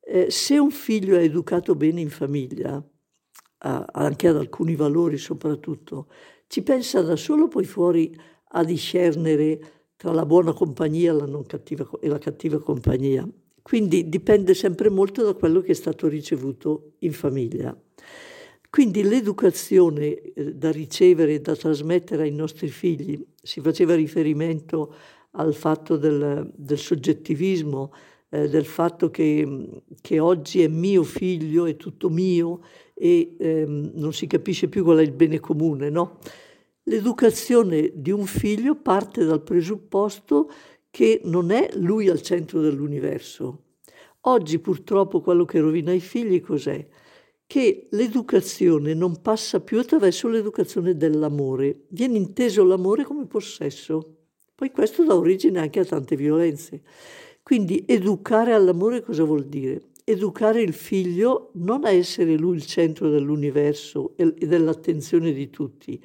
eh, 0.00 0.30
se 0.30 0.58
un 0.58 0.72
figlio 0.72 1.16
è 1.16 1.22
educato 1.22 1.76
bene 1.76 2.00
in 2.00 2.10
famiglia, 2.10 2.84
a, 3.58 3.86
anche 3.92 4.26
ad 4.26 4.36
alcuni 4.36 4.74
valori 4.74 5.16
soprattutto, 5.16 6.08
ci 6.48 6.64
pensa 6.64 7.02
da 7.02 7.14
solo 7.14 7.46
poi 7.46 7.64
fuori 7.64 8.12
a 8.48 8.64
discernere 8.64 9.92
tra 9.94 10.10
la 10.10 10.26
buona 10.26 10.52
compagnia 10.52 11.12
la 11.12 11.28
cattiva, 11.46 11.88
e 12.00 12.08
la 12.08 12.18
cattiva 12.18 12.58
compagnia. 12.58 13.24
Quindi 13.62 14.08
dipende 14.08 14.54
sempre 14.54 14.90
molto 14.90 15.22
da 15.22 15.34
quello 15.34 15.60
che 15.60 15.70
è 15.70 15.74
stato 15.76 16.08
ricevuto 16.08 16.94
in 16.98 17.12
famiglia. 17.12 17.74
Quindi 18.74 19.04
l'educazione 19.04 20.20
eh, 20.20 20.52
da 20.52 20.72
ricevere 20.72 21.34
e 21.34 21.40
da 21.40 21.54
trasmettere 21.54 22.24
ai 22.24 22.32
nostri 22.32 22.66
figli, 22.66 23.24
si 23.40 23.60
faceva 23.60 23.94
riferimento 23.94 24.92
al 25.36 25.54
fatto 25.54 25.96
del, 25.96 26.50
del 26.52 26.78
soggettivismo, 26.78 27.92
eh, 28.30 28.48
del 28.48 28.64
fatto 28.64 29.10
che, 29.10 29.80
che, 30.00 30.18
oggi 30.18 30.62
è 30.62 30.66
mio 30.66 31.04
figlio, 31.04 31.66
è 31.66 31.76
tutto 31.76 32.10
mio 32.10 32.62
e 32.94 33.36
ehm, 33.38 33.92
non 33.94 34.12
si 34.12 34.26
capisce 34.26 34.66
più 34.66 34.82
qual 34.82 34.98
è 34.98 35.02
il 35.02 35.12
bene 35.12 35.38
comune, 35.38 35.88
no? 35.88 36.18
L'educazione 36.82 37.92
di 37.94 38.10
un 38.10 38.26
figlio 38.26 38.74
parte 38.74 39.24
dal 39.24 39.42
presupposto 39.42 40.50
che 40.90 41.20
non 41.22 41.52
è 41.52 41.70
lui 41.74 42.08
al 42.08 42.22
centro 42.22 42.60
dell'universo. 42.60 43.66
Oggi 44.22 44.58
purtroppo 44.58 45.20
quello 45.20 45.44
che 45.44 45.60
rovina 45.60 45.92
i 45.92 46.00
figli 46.00 46.40
cos'è? 46.40 46.84
Che 47.46 47.88
l'educazione 47.90 48.94
non 48.94 49.20
passa 49.20 49.60
più 49.60 49.78
attraverso 49.78 50.28
l'educazione 50.28 50.96
dell'amore. 50.96 51.84
Viene 51.88 52.16
inteso 52.16 52.64
l'amore 52.64 53.04
come 53.04 53.26
possesso. 53.26 54.16
Poi 54.54 54.70
questo 54.70 55.04
dà 55.04 55.14
origine 55.14 55.60
anche 55.60 55.80
a 55.80 55.84
tante 55.84 56.16
violenze. 56.16 56.82
Quindi 57.42 57.84
educare 57.86 58.54
all'amore 58.54 59.02
cosa 59.02 59.24
vuol 59.24 59.44
dire? 59.44 59.90
Educare 60.04 60.62
il 60.62 60.72
figlio 60.72 61.50
non 61.54 61.84
a 61.84 61.90
essere 61.90 62.36
lui 62.36 62.56
il 62.56 62.64
centro 62.64 63.10
dell'universo 63.10 64.14
e 64.16 64.32
dell'attenzione 64.32 65.32
di 65.32 65.50
tutti. 65.50 66.02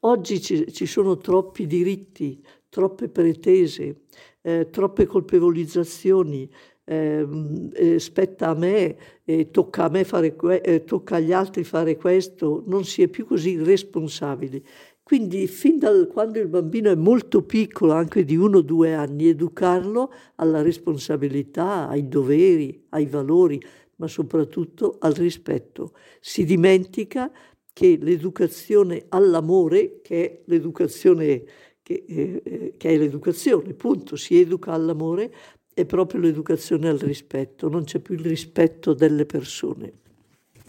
Oggi 0.00 0.40
ci, 0.40 0.86
sono 0.86 1.16
troppi 1.16 1.66
diritti, 1.66 2.42
troppe 2.68 3.08
pretese, 3.08 4.02
eh, 4.42 4.68
troppe 4.70 5.06
colpevolizzazioni, 5.06 6.50
eh, 6.88 7.98
spetta 7.98 8.48
a 8.48 8.54
me, 8.54 8.96
eh, 9.24 9.50
tocca 9.50 9.84
a 9.84 9.88
me 9.90 10.04
fare 10.04 10.34
que- 10.34 10.60
eh, 10.60 10.84
tocca 10.84 11.16
agli 11.16 11.32
altri 11.32 11.64
fare 11.64 11.96
questo, 11.96 12.62
non 12.66 12.84
si 12.84 13.02
è 13.02 13.08
più 13.08 13.26
così 13.26 13.62
responsabili. 13.62 14.64
Quindi 15.02 15.46
fin 15.46 15.78
da 15.78 16.06
quando 16.06 16.38
il 16.38 16.48
bambino 16.48 16.90
è 16.90 16.94
molto 16.94 17.42
piccolo, 17.42 17.92
anche 17.92 18.24
di 18.24 18.36
uno 18.36 18.58
o 18.58 18.62
due 18.62 18.94
anni, 18.94 19.28
educarlo 19.28 20.12
alla 20.36 20.60
responsabilità, 20.60 21.88
ai 21.88 22.08
doveri, 22.08 22.84
ai 22.90 23.06
valori, 23.06 23.58
ma 23.96 24.06
soprattutto 24.06 24.96
al 24.98 25.12
rispetto. 25.12 25.92
Si 26.20 26.44
dimentica 26.44 27.32
che 27.72 27.98
l'educazione 28.00 29.06
all'amore, 29.08 30.00
che 30.02 30.24
è 30.24 30.42
l'educazione, 30.44 31.44
che, 31.82 32.04
eh, 32.06 32.74
che 32.76 32.88
è 32.90 32.98
l'educazione, 32.98 33.72
punto, 33.72 34.14
si 34.16 34.38
educa 34.38 34.72
all'amore, 34.72 35.32
è 35.80 35.84
proprio 35.84 36.20
l'educazione 36.20 36.88
al 36.88 36.98
rispetto, 36.98 37.68
non 37.68 37.84
c'è 37.84 38.00
più 38.00 38.14
il 38.14 38.24
rispetto 38.24 38.94
delle 38.94 39.26
persone. 39.26 39.92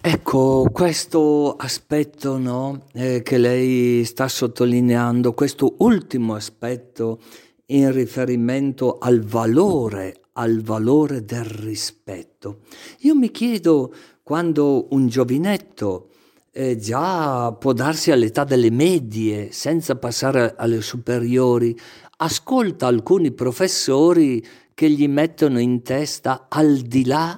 Ecco, 0.01 0.69
questo 0.71 1.55
aspetto 1.55 2.37
no, 2.37 2.85
eh, 2.93 3.21
che 3.23 3.37
lei 3.37 4.05
sta 4.05 4.27
sottolineando, 4.27 5.33
questo 5.33 5.75
ultimo 5.79 6.35
aspetto 6.35 7.19
in 7.67 7.91
riferimento 7.91 8.97
al 8.99 9.21
valore, 9.21 10.21
al 10.33 10.61
valore 10.61 11.25
del 11.25 11.43
rispetto. 11.43 12.59
Io 12.99 13.15
mi 13.15 13.31
chiedo 13.31 13.91
quando 14.21 14.87
un 14.91 15.07
giovinetto 15.07 16.09
eh, 16.51 16.77
già 16.77 17.51
può 17.53 17.73
darsi 17.73 18.11
all'età 18.11 18.43
delle 18.43 18.69
medie, 18.69 19.51
senza 19.51 19.95
passare 19.95 20.53
alle 20.55 20.81
superiori, 20.81 21.77
ascolta 22.17 22.87
alcuni 22.87 23.31
professori 23.31 24.45
che 24.79 24.89
gli 24.89 25.09
mettono 25.09 25.59
in 25.59 25.81
testa 25.81 26.45
al 26.47 26.77
di 26.77 27.03
là 27.03 27.37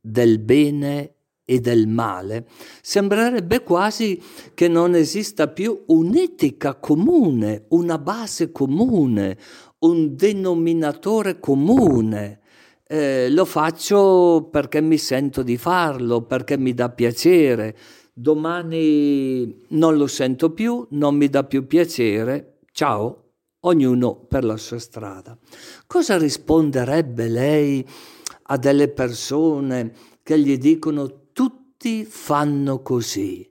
del 0.00 0.40
bene 0.40 1.14
e 1.44 1.60
del 1.60 1.86
male, 1.86 2.48
sembrerebbe 2.82 3.62
quasi 3.62 4.20
che 4.54 4.66
non 4.66 4.96
esista 4.96 5.46
più 5.46 5.84
un'etica 5.86 6.74
comune, 6.74 7.66
una 7.68 7.96
base 7.96 8.50
comune, 8.50 9.38
un 9.78 10.16
denominatore 10.16 11.38
comune. 11.38 12.40
Eh, 12.88 13.30
lo 13.30 13.44
faccio 13.44 14.48
perché 14.50 14.80
mi 14.80 14.98
sento 14.98 15.44
di 15.44 15.56
farlo, 15.56 16.22
perché 16.22 16.58
mi 16.58 16.74
dà 16.74 16.88
piacere. 16.88 17.76
Domani 18.12 19.64
non 19.68 19.96
lo 19.96 20.08
sento 20.08 20.50
più, 20.50 20.84
non 20.90 21.14
mi 21.14 21.28
dà 21.28 21.44
più 21.44 21.68
piacere. 21.68 22.58
Ciao, 22.72 23.29
ognuno 23.60 24.14
per 24.14 24.44
la 24.44 24.56
sua 24.56 24.78
strada. 24.78 25.36
Cosa 25.86 26.16
risponderebbe 26.16 27.28
lei 27.28 27.86
a 28.44 28.56
delle 28.56 28.88
persone 28.88 29.92
che 30.22 30.38
gli 30.38 30.56
dicono 30.58 31.28
tutti 31.32 32.04
fanno 32.04 32.82
così. 32.82 33.48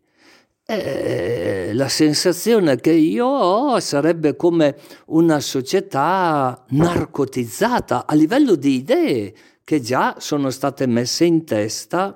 E 0.65 1.71
la 1.73 1.87
sensazione 1.87 2.75
che 2.75 2.91
io 2.91 3.25
ho 3.25 3.79
sarebbe 3.79 4.35
come 4.35 4.77
una 5.07 5.39
società 5.39 6.63
narcotizzata 6.69 8.05
a 8.05 8.13
livello 8.13 8.53
di 8.55 8.75
idee 8.75 9.33
che 9.63 9.81
già 9.81 10.15
sono 10.19 10.51
state 10.51 10.85
messe 10.85 11.25
in 11.25 11.43
testa, 11.43 12.15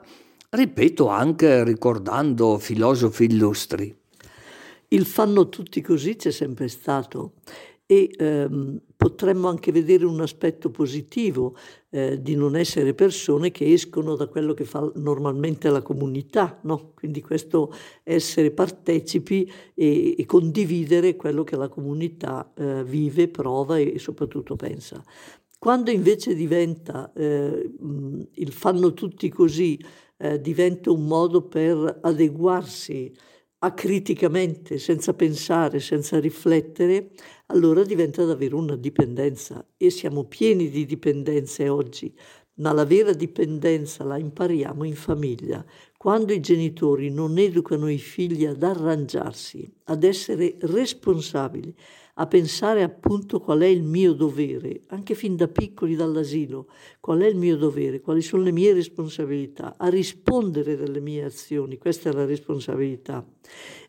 ripeto 0.50 1.08
anche 1.08 1.64
ricordando 1.64 2.60
filosofi 2.60 3.24
illustri. 3.24 3.96
Il 4.90 5.06
fanno 5.08 5.50
tutti 5.50 5.82
così 5.82 6.16
c'è 6.16 6.30
sempre 6.30 6.68
stato 6.68 7.34
e 7.86 8.10
ehm, 8.18 8.80
potremmo 8.96 9.50
anche 9.50 9.72
vedere 9.72 10.06
un 10.06 10.22
aspetto 10.22 10.70
positivo 10.70 11.56
eh, 11.90 12.22
di 12.22 12.36
non 12.36 12.56
essere 12.56 12.94
persone 12.94 13.52
che 13.52 13.72
escono 13.72 14.16
da 14.16 14.28
quello 14.28 14.54
che 14.54 14.64
fa 14.64 14.90
normalmente 14.96 15.70
la 15.70 15.82
comunità, 15.82 16.60
no? 16.64 16.94
quindi 16.96 17.22
questo 17.22 17.74
essere 18.04 18.52
partecipi 18.52 19.52
e, 19.74 20.16
e, 20.18 20.26
condividere 20.26 21.18
quello 21.18 21.44
che 21.44 21.58
la 21.58 21.68
comunità 21.68 22.54
eh, 22.56 22.84
vive, 22.86 23.28
prova 23.28 23.78
e, 23.78 23.94
e, 23.96 24.00
soprattutto 24.00 24.56
pensa. 24.56 25.04
Quando 25.60 25.92
invece 25.92 26.36
diventa 26.36 27.12
eh, 27.14 27.72
il 28.32 28.52
fanno 28.52 28.94
tutti 28.94 29.30
così, 29.30 29.80
eh, 30.18 30.40
diventa 30.40 30.92
un 30.92 31.06
modo 31.06 31.42
per 31.42 32.00
adeguarsi 32.02 33.14
acriticamente, 33.64 34.78
senza 34.78 35.14
pensare, 35.14 35.80
senza 35.80 36.20
riflettere, 36.20 37.12
allora 37.48 37.84
diventa 37.84 38.26
davvero 38.26 38.58
una 38.58 38.76
dipendenza. 38.76 39.66
E 39.78 39.90
siamo 39.90 40.26
pieni 40.26 40.70
di 40.70 40.86
dipendenze 40.86 41.70
oggi, 41.70 42.14
ma 42.56 42.74
la 42.74 42.84
vera 42.84 43.14
dipendenza 43.14 44.04
la 44.04 44.18
impariamo 44.18 44.84
in 44.84 44.96
famiglia, 44.96 45.66
quando 45.98 46.34
i 46.34 46.42
genitori 46.42 47.10
non 47.10 47.38
educano 47.38 47.90
i 47.90 47.98
figli 47.98 48.46
ad 48.46 48.62
arrangiarsi, 48.62 49.74
ad 49.86 50.04
essere 50.04 50.58
responsabili, 50.60 51.74
a 52.16 52.28
pensare 52.28 52.84
appunto 52.84 53.40
qual 53.40 53.62
è 53.62 53.66
il 53.66 53.82
mio 53.82 54.14
dovere, 54.14 54.82
anche 54.88 55.16
fin 55.16 55.36
da 55.36 55.48
piccoli 55.48 55.96
dall'asilo, 55.96 56.68
qual 57.00 57.22
è 57.22 57.28
il 57.28 57.36
mio 57.36 57.58
dovere, 57.58 58.02
quali 58.02 58.22
sono 58.22 58.44
le 58.44 58.52
mie 58.52 58.74
responsabilità, 58.74 59.76
a 59.78 59.88
rispondere 59.88 60.76
delle 60.76 61.00
mie 61.00 61.24
azioni, 61.24 61.78
questa 61.78 62.10
è 62.10 62.14
la 62.14 62.26
responsabilità. 62.26 63.26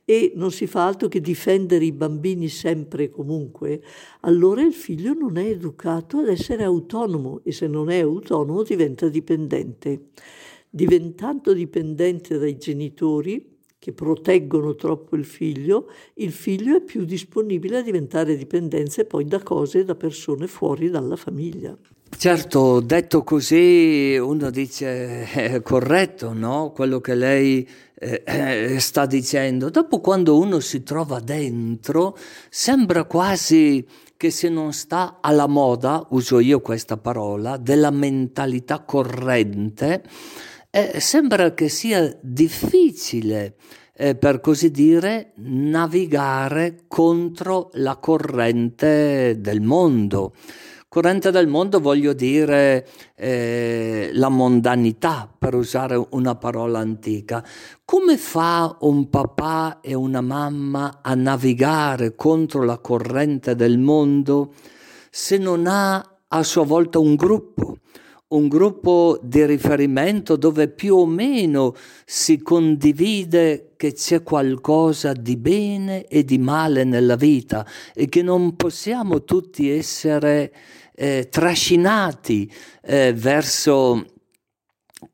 E 0.06 0.32
non 0.36 0.50
si 0.50 0.66
fa 0.66 0.86
altro 0.86 1.08
che 1.08 1.20
difendere 1.20 1.84
i 1.84 1.92
bambini 1.92 2.48
sempre 2.48 3.04
e 3.04 3.10
comunque, 3.10 3.82
allora 4.20 4.62
il 4.62 4.72
figlio 4.72 5.12
non 5.12 5.36
è 5.36 5.44
educato 5.44 6.18
ad 6.18 6.28
essere 6.28 6.64
autonomo 6.64 7.40
e 7.44 7.52
se 7.52 7.66
non 7.66 7.90
è 7.90 8.00
autonomo 8.00 8.62
diventa 8.62 9.08
dipendente. 9.08 10.08
Diventando 10.70 11.52
dipendente 11.52 12.36
dai 12.38 12.56
genitori, 12.56 13.53
che 13.84 13.92
proteggono 13.92 14.76
troppo 14.76 15.14
il 15.14 15.26
figlio, 15.26 15.90
il 16.14 16.32
figlio 16.32 16.78
è 16.78 16.80
più 16.80 17.04
disponibile 17.04 17.76
a 17.76 17.82
diventare 17.82 18.34
dipendente 18.34 19.04
poi 19.04 19.26
da 19.26 19.42
cose 19.42 19.80
e 19.80 19.84
da 19.84 19.94
persone 19.94 20.46
fuori 20.46 20.88
dalla 20.88 21.16
famiglia. 21.16 21.76
Certo, 22.16 22.80
detto 22.80 23.22
così 23.22 24.16
uno 24.18 24.48
dice 24.48 25.30
è 25.30 25.60
corretto, 25.60 26.32
no? 26.32 26.72
Quello 26.74 26.98
che 27.02 27.14
lei 27.14 27.68
eh, 27.96 28.22
eh, 28.24 28.80
sta 28.80 29.04
dicendo. 29.04 29.68
Dopo 29.68 30.00
quando 30.00 30.38
uno 30.38 30.60
si 30.60 30.82
trova 30.82 31.20
dentro, 31.20 32.16
sembra 32.48 33.04
quasi 33.04 33.86
che 34.16 34.30
se 34.30 34.48
non 34.48 34.72
sta 34.72 35.18
alla 35.20 35.46
moda, 35.46 36.06
uso 36.12 36.38
io 36.38 36.62
questa 36.62 36.96
parola, 36.96 37.58
della 37.58 37.90
mentalità 37.90 38.80
corrente, 38.80 40.02
eh, 40.76 40.98
sembra 40.98 41.54
che 41.54 41.68
sia 41.68 42.18
difficile, 42.20 43.54
eh, 43.94 44.16
per 44.16 44.40
così 44.40 44.72
dire, 44.72 45.30
navigare 45.36 46.80
contro 46.88 47.70
la 47.74 47.94
corrente 47.98 49.36
del 49.38 49.60
mondo. 49.60 50.34
Corrente 50.88 51.30
del 51.30 51.46
mondo 51.46 51.78
voglio 51.78 52.12
dire 52.12 52.88
eh, 53.14 54.10
la 54.14 54.28
mondanità, 54.28 55.32
per 55.38 55.54
usare 55.54 56.08
una 56.10 56.34
parola 56.34 56.80
antica. 56.80 57.44
Come 57.84 58.16
fa 58.16 58.76
un 58.80 59.08
papà 59.08 59.78
e 59.80 59.94
una 59.94 60.22
mamma 60.22 60.98
a 61.02 61.14
navigare 61.14 62.16
contro 62.16 62.64
la 62.64 62.78
corrente 62.78 63.54
del 63.54 63.78
mondo 63.78 64.52
se 65.08 65.38
non 65.38 65.68
ha 65.68 66.18
a 66.26 66.42
sua 66.42 66.64
volta 66.64 66.98
un 66.98 67.14
gruppo? 67.14 67.78
Un 68.34 68.48
gruppo 68.48 69.18
di 69.22 69.46
riferimento 69.46 70.36
dove 70.36 70.68
più 70.68 70.96
o 70.96 71.06
meno 71.06 71.74
si 72.04 72.42
condivide 72.42 73.74
che 73.76 73.92
c'è 73.92 74.22
qualcosa 74.22 75.12
di 75.12 75.36
bene 75.36 76.06
e 76.06 76.24
di 76.24 76.38
male 76.38 76.84
nella 76.84 77.16
vita 77.16 77.66
e 77.94 78.08
che 78.08 78.22
non 78.22 78.56
possiamo 78.56 79.22
tutti 79.22 79.70
essere 79.70 80.52
eh, 80.94 81.28
trascinati 81.30 82.52
eh, 82.82 83.12
verso 83.14 84.04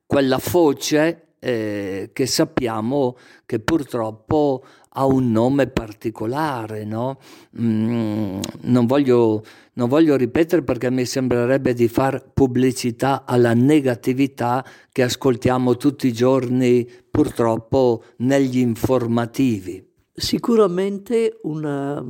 quella 0.06 0.38
foce 0.38 1.34
eh, 1.40 2.10
che 2.12 2.26
sappiamo 2.26 3.16
che 3.46 3.60
purtroppo 3.60 4.64
ha 4.92 5.04
un 5.04 5.30
nome 5.30 5.68
particolare, 5.68 6.84
no? 6.84 7.18
Mm, 7.60 8.40
non, 8.62 8.86
voglio, 8.86 9.42
non 9.74 9.88
voglio 9.88 10.16
ripetere 10.16 10.62
perché 10.62 10.90
mi 10.90 11.04
sembrerebbe 11.04 11.74
di 11.74 11.88
far 11.88 12.30
pubblicità 12.32 13.24
alla 13.24 13.54
negatività 13.54 14.64
che 14.90 15.02
ascoltiamo 15.02 15.76
tutti 15.76 16.08
i 16.08 16.12
giorni 16.12 16.88
purtroppo 17.10 18.02
negli 18.18 18.58
informativi. 18.58 19.86
Sicuramente 20.12 21.38
una, 21.42 22.02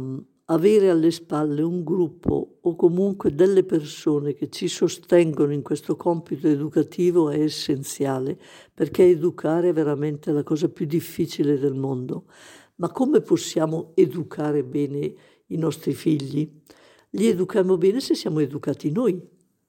avere 0.47 0.91
alle 0.91 1.11
spalle 1.11 1.63
un 1.63 1.85
gruppo 1.85 2.59
o 2.61 2.77
comunque 2.77 3.35
delle 3.35 3.63
persone 3.63 4.35
che 4.35 4.49
ci 4.49 4.69
sostengono 4.69 5.53
in 5.53 5.63
questo 5.63 5.97
compito 5.97 6.49
educativo 6.49 7.31
è 7.31 7.41
essenziale, 7.41 8.39
perché 8.75 9.05
educare 9.05 9.69
è 9.69 9.73
veramente 9.73 10.33
la 10.33 10.43
cosa 10.43 10.69
più 10.69 10.87
difficile 10.87 11.59
del 11.59 11.75
mondo. 11.75 12.25
Ma 12.81 12.91
come 12.91 13.21
possiamo 13.21 13.93
educare 13.95 14.65
bene 14.65 15.13
i 15.49 15.57
nostri 15.57 15.93
figli? 15.93 16.51
Li 17.11 17.27
educhiamo 17.27 17.77
bene 17.77 18.01
se 18.01 18.15
siamo 18.15 18.41
educati 18.41 18.91
noi. 18.91 19.21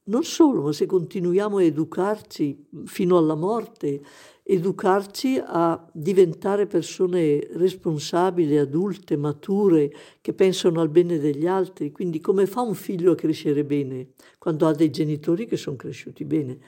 Non 0.03 0.23
solo, 0.23 0.61
ma 0.63 0.71
se 0.71 0.85
continuiamo 0.85 1.57
a 1.57 1.63
educarci 1.63 2.67
fino 2.85 3.17
alla 3.17 3.35
morte, 3.35 4.01
educarci 4.43 5.41
a 5.43 5.89
diventare 5.91 6.67
persone 6.67 7.47
responsabili, 7.51 8.57
adulte, 8.57 9.17
mature, 9.17 9.93
che 10.21 10.33
pensano 10.33 10.79
al 10.79 10.89
bene 10.89 11.19
degli 11.19 11.47
altri. 11.47 11.91
Quindi 11.91 12.21
come 12.21 12.45
fa 12.45 12.61
un 12.61 12.75
figlio 12.75 13.11
a 13.11 13.15
crescere 13.15 13.65
bene 13.65 14.11
quando 14.37 14.67
ha 14.67 14.73
dei 14.73 14.89
genitori 14.89 15.45
che 15.45 15.57
sono 15.57 15.75
cresciuti 15.75 16.23
bene? 16.23 16.59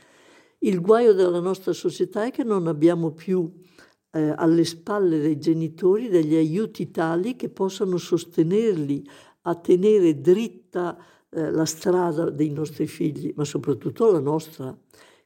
Il 0.59 0.81
guaio 0.81 1.13
della 1.13 1.39
nostra 1.39 1.71
società 1.71 2.25
è 2.25 2.31
che 2.31 2.43
non 2.43 2.67
abbiamo 2.67 3.11
più 3.11 3.49
eh, 4.13 4.33
alle 4.35 4.63
spalle 4.63 5.19
dei 5.19 5.39
genitori 5.39 6.07
degli 6.07 6.35
aiuti 6.35 6.91
tali 6.91 7.35
che 7.35 7.49
possano 7.49 7.97
sostenerli 7.97 9.03
a 9.41 9.55
tenere 9.55 10.21
dritta 10.21 10.97
eh, 11.29 11.49
la 11.51 11.65
strada 11.65 12.29
dei 12.29 12.51
nostri 12.51 12.85
figli, 12.85 13.33
ma 13.35 13.43
soprattutto 13.43 14.11
la 14.11 14.19
nostra. 14.19 14.77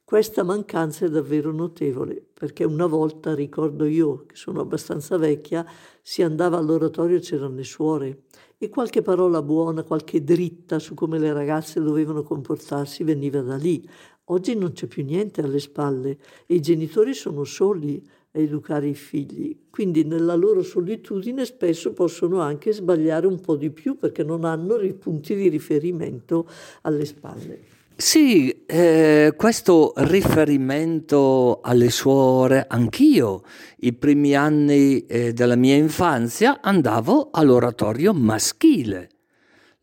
Questa 0.03 0.43
mancanza 0.43 1.05
è 1.05 1.09
davvero 1.09 1.51
notevole, 1.51 2.25
perché 2.33 2.63
una 2.63 2.85
volta, 2.85 3.35
ricordo 3.35 3.83
io, 3.83 4.25
che 4.25 4.37
sono 4.37 4.61
abbastanza 4.61 5.17
vecchia, 5.17 5.65
si 6.01 6.21
andava 6.21 6.57
all'oratorio 6.57 7.17
e 7.17 7.19
c'erano 7.19 7.55
le 7.55 7.65
suore 7.65 8.21
e 8.57 8.69
qualche 8.69 9.01
parola 9.01 9.41
buona, 9.41 9.83
qualche 9.83 10.23
dritta 10.23 10.79
su 10.79 10.93
come 10.93 11.19
le 11.19 11.33
ragazze 11.33 11.81
dovevano 11.81 12.23
comportarsi 12.23 13.03
veniva 13.03 13.41
da 13.41 13.57
lì. 13.57 13.85
Oggi 14.29 14.55
non 14.55 14.71
c'è 14.71 14.87
più 14.87 15.03
niente 15.03 15.41
alle 15.41 15.59
spalle 15.59 16.17
e 16.45 16.55
i 16.55 16.61
genitori 16.61 17.13
sono 17.13 17.43
soli 17.43 18.01
educare 18.39 18.87
i 18.87 18.93
figli, 18.93 19.55
quindi 19.69 20.03
nella 20.03 20.35
loro 20.35 20.63
solitudine 20.63 21.45
spesso 21.45 21.93
possono 21.93 22.39
anche 22.39 22.71
sbagliare 22.71 23.27
un 23.27 23.39
po' 23.39 23.55
di 23.55 23.69
più 23.69 23.97
perché 23.97 24.23
non 24.23 24.45
hanno 24.45 24.79
i 24.81 24.93
punti 24.93 25.35
di 25.35 25.49
riferimento 25.49 26.47
alle 26.81 27.05
spalle. 27.05 27.59
Sì, 27.99 28.63
eh, 28.67 29.33
questo 29.35 29.93
riferimento 29.95 31.61
alle 31.63 31.89
suore, 31.89 32.65
anch'io, 32.67 33.41
i 33.79 33.91
primi 33.93 34.35
anni 34.35 35.05
eh, 35.07 35.33
della 35.33 35.55
mia 35.55 35.75
infanzia 35.75 36.61
andavo 36.61 37.29
all'oratorio 37.31 38.13
maschile 38.13 39.09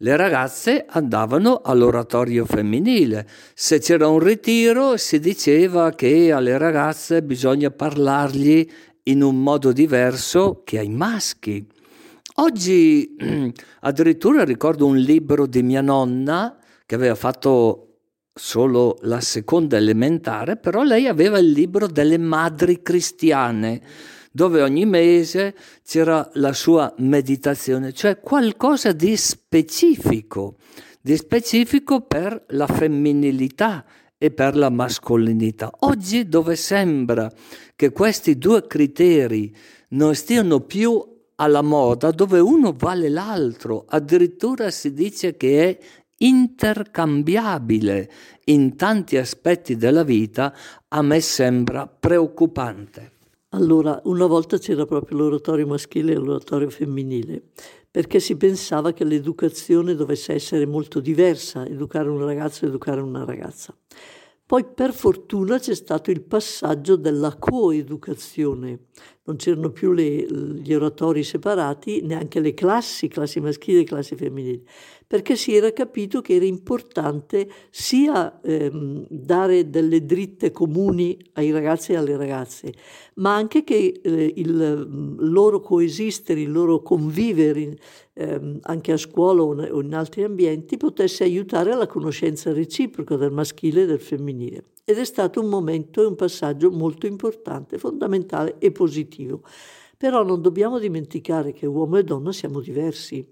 le 0.05 0.17
ragazze 0.19 0.85
andavano 0.87 1.63
all'oratorio 1.65 2.45
femminile. 2.45 3.27
Se 3.55 3.79
c'era 3.79 4.07
un 4.07 4.19
ritiro 4.19 4.99
si 4.99 5.19
diceva 5.19 5.93
che 5.93 6.31
alle 6.31 6.59
ragazze 6.59 7.23
bisogna 7.23 7.71
parlargli 7.71 8.71
in 9.05 9.23
un 9.23 9.43
modo 9.43 9.73
diverso 9.73 10.61
che 10.63 10.79
ai 10.79 10.91
maschi. 10.91 11.67
Oggi 12.35 13.17
addirittura 13.81 14.45
ricordo 14.45 14.85
un 14.85 14.99
libro 14.99 15.47
di 15.47 15.63
mia 15.63 15.81
nonna 15.81 16.55
che 16.85 16.95
aveva 16.95 17.15
fatto 17.15 18.01
solo 18.35 18.99
la 19.03 19.23
seconda 19.23 19.79
elementare, 19.79 20.59
però 20.59 20.83
lei 20.83 21.07
aveva 21.07 21.39
il 21.39 21.51
libro 21.51 21.87
delle 21.87 22.19
madri 22.19 22.83
cristiane 22.83 23.81
dove 24.37 24.63
ogni 24.63 24.85
mese 24.85 25.55
c'era 25.87 26.29
la 26.35 26.53
sua 26.53 26.93
meditazione, 26.99 27.93
cioè 27.93 28.19
qualcosa 28.19 28.91
di 28.91 29.17
specifico, 29.17 30.57
di 31.01 31.17
specifico 31.17 32.01
per 32.01 32.47
la 32.49 32.67
femminilità 32.67 33.85
e 34.19 34.33
per 34.33 34.57
la 34.57 34.71
mascolinità. 34.71 35.71
Oggi 35.81 36.29
dove 36.29 36.57
sembra 36.57 37.31
che 37.77 37.93
questi 37.93 38.37
due 38.37 38.67
criteri 38.67 39.55
non 39.91 40.17
stiano 40.17 40.59
più 40.63 41.01
alla 41.37 41.63
moda, 41.63 42.11
dove 42.11 42.41
uno 42.41 42.75
vale 42.77 43.09
l'altro, 43.09 43.85
addirittura 43.87 44.69
si 44.73 44.93
dice 44.93 45.37
che 45.37 45.69
è 45.69 45.79
intercambiabile 46.19 48.11
in 48.47 48.75
tanti 48.75 49.17
aspetti 49.17 49.77
della 49.77 50.03
vita, 50.03 50.53
a 50.89 51.03
me 51.03 51.21
sembra 51.21 51.87
preoccupante. 51.87 53.14
Allora, 53.55 54.01
una 54.07 54.27
volta 54.27 54.59
c'era 54.59 54.85
proprio 54.85 55.17
l'oratorio 55.17 55.65
maschile 55.65 56.11
e 56.13 56.17
l'oratorio 56.17 56.69
femminile, 56.71 57.41
perché 57.89 58.19
si 58.19 58.37
pensava 58.37 58.93
che 58.93 59.05
l'educazione 59.05 59.95
dovesse 59.95 60.33
essere 60.33 60.67
molto 60.67 60.99
diversa, 60.99 61.65
educare 61.65 62.09
un 62.09 62.19
ragazzo 62.19 62.65
e 62.65 62.69
educare 62.69 63.01
una 63.01 63.25
ragazza. 63.25 63.73
Poi 64.45 64.65
per 64.65 64.93
fortuna 64.93 65.61
c'è 65.61 65.75
stato 65.77 66.11
il 66.11 66.23
passaggio 66.23 66.97
della 66.97 67.37
coeducazione, 67.39 68.87
non 69.27 69.37
c'erano 69.37 69.71
più 69.71 69.93
le, 69.93 70.27
gli 70.27 70.75
oratori 70.75 71.23
separati, 71.23 72.03
neanche 72.03 72.41
le 72.41 72.53
classi, 72.53 73.09
classi 73.09 73.41
maschili 73.41 73.81
e 73.81 73.85
classi 73.85 74.17
femminili, 74.17 74.63
perché 75.07 75.35
si 75.35 75.55
era 75.55 75.73
capito 75.73 76.21
che 76.21 76.35
era 76.35 76.45
importante 76.45 77.49
sia 77.71 78.41
ehm, 78.43 79.07
dare 79.09 79.71
delle 79.71 80.05
dritte 80.05 80.51
comuni 80.51 81.17
ai 81.35 81.51
ragazzi 81.53 81.93
e 81.93 81.97
alle 81.97 82.17
ragazze, 82.19 82.75
ma 83.15 83.35
anche 83.35 83.65
che 83.65 84.01
eh, 84.03 84.33
il 84.37 85.17
loro 85.19 85.61
coesistere, 85.61 86.43
il 86.43 86.53
loro 86.53 86.83
convivere 86.83 87.79
ehm, 88.13 88.59
anche 88.63 88.93
a 88.93 88.99
scuola 88.99 89.43
o 89.43 89.81
in 89.81 89.95
altri 89.95 90.25
ambienti 90.25 90.77
potesse 90.77 91.25
aiutare 91.25 91.73
alla 91.73 91.87
conoscenza 91.87 92.53
reciproca 92.53 93.17
del 93.17 93.33
maschile 93.33 93.83
e 93.83 93.87
del 93.87 94.01
femminile 94.01 94.65
ed 94.85 94.99
è 94.99 95.05
stato 95.05 95.41
un 95.41 95.49
momento 95.49 96.03
e 96.03 96.07
un 96.07 96.15
passaggio 96.15 96.71
molto 96.71 97.07
importante, 97.07 97.79
fondamentale 97.79 98.57
e 98.59 98.71
positivo. 98.71 99.43
Però 99.97 100.23
non 100.23 100.43
dobbiamo 100.43 100.79
dimenticare 100.79 101.53
che 101.53 101.67
uomo 101.67 101.97
e 101.97 102.05
donna 102.05 102.33
siamo 102.33 102.61
diversi 102.61 103.27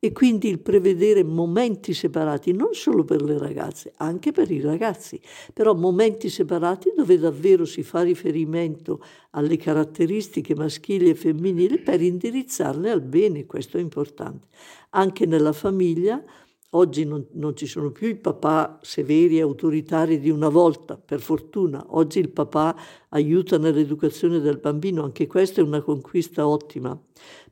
e 0.00 0.10
quindi 0.10 0.48
il 0.48 0.58
prevedere 0.58 1.22
momenti 1.22 1.92
separati 1.94 2.52
non 2.52 2.72
solo 2.72 3.04
per 3.04 3.22
le 3.22 3.38
ragazze, 3.38 3.92
anche 3.98 4.32
per 4.32 4.50
i 4.50 4.60
ragazzi, 4.60 5.20
però 5.52 5.74
momenti 5.74 6.28
separati 6.28 6.92
dove 6.96 7.18
davvero 7.18 7.64
si 7.64 7.84
fa 7.84 8.02
riferimento 8.02 9.00
alle 9.32 9.56
caratteristiche 9.56 10.56
maschili 10.56 11.10
e 11.10 11.14
femminili 11.14 11.78
per 11.78 12.00
indirizzarle 12.00 12.90
al 12.90 13.02
bene, 13.02 13.46
questo 13.46 13.76
è 13.76 13.80
importante. 13.80 14.48
Anche 14.90 15.26
nella 15.26 15.52
famiglia 15.52 16.24
Oggi 16.70 17.04
non, 17.04 17.24
non, 17.32 17.54
ci 17.56 17.66
sono 17.66 17.90
più 17.90 18.08
i 18.08 18.16
papà 18.16 18.78
severi 18.82 19.38
e 19.38 19.40
autoritari 19.40 20.18
di 20.18 20.30
una 20.30 20.48
volta, 20.48 20.96
per 20.96 21.20
fortuna. 21.20 21.84
Oggi 21.90 22.18
il 22.18 22.30
papà 22.30 22.76
aiuta 23.10 23.56
nell'educazione 23.56 24.40
del 24.40 24.58
bambino, 24.58 25.04
anche 25.04 25.26
questa 25.28 25.60
è 25.60 25.64
una 25.64 25.80
conquista 25.80 26.46
ottima. 26.46 27.00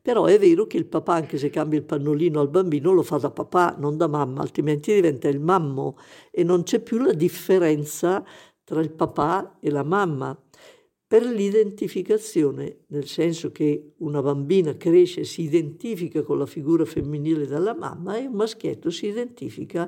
Però 0.01 0.25
è 0.25 0.37
vero 0.37 0.67
che 0.67 0.77
il 0.77 0.85
papà, 0.85 1.13
anche 1.13 1.37
se 1.37 1.49
cambia 1.49 1.79
il 1.79 1.85
pannolino 1.85 2.41
al 2.41 2.49
bambino, 2.49 2.91
lo 2.91 3.03
fa 3.03 3.17
da 3.17 3.31
papà, 3.31 3.75
non 3.79 3.95
da 3.95 4.07
mamma, 4.07 4.41
altrimenti 4.41 4.93
diventa 4.93 5.29
il 5.29 5.39
mammo 5.39 5.97
e 6.29 6.43
non 6.43 6.63
c'è 6.63 6.81
più 6.81 6.97
la 6.97 7.13
differenza 7.13 8.23
tra 8.65 8.81
il 8.81 8.91
papà 8.91 9.57
e 9.59 9.69
la 9.69 9.83
mamma 9.83 10.37
per 11.07 11.23
l'identificazione, 11.23 12.77
nel 12.87 13.05
senso 13.05 13.51
che 13.51 13.93
una 13.97 14.21
bambina 14.21 14.75
cresce, 14.75 15.23
si 15.23 15.43
identifica 15.43 16.23
con 16.23 16.39
la 16.39 16.47
figura 16.47 16.83
femminile 16.83 17.45
della 17.45 17.75
mamma 17.75 18.17
e 18.17 18.25
un 18.25 18.33
maschietto 18.33 18.89
si 18.89 19.07
identifica 19.07 19.87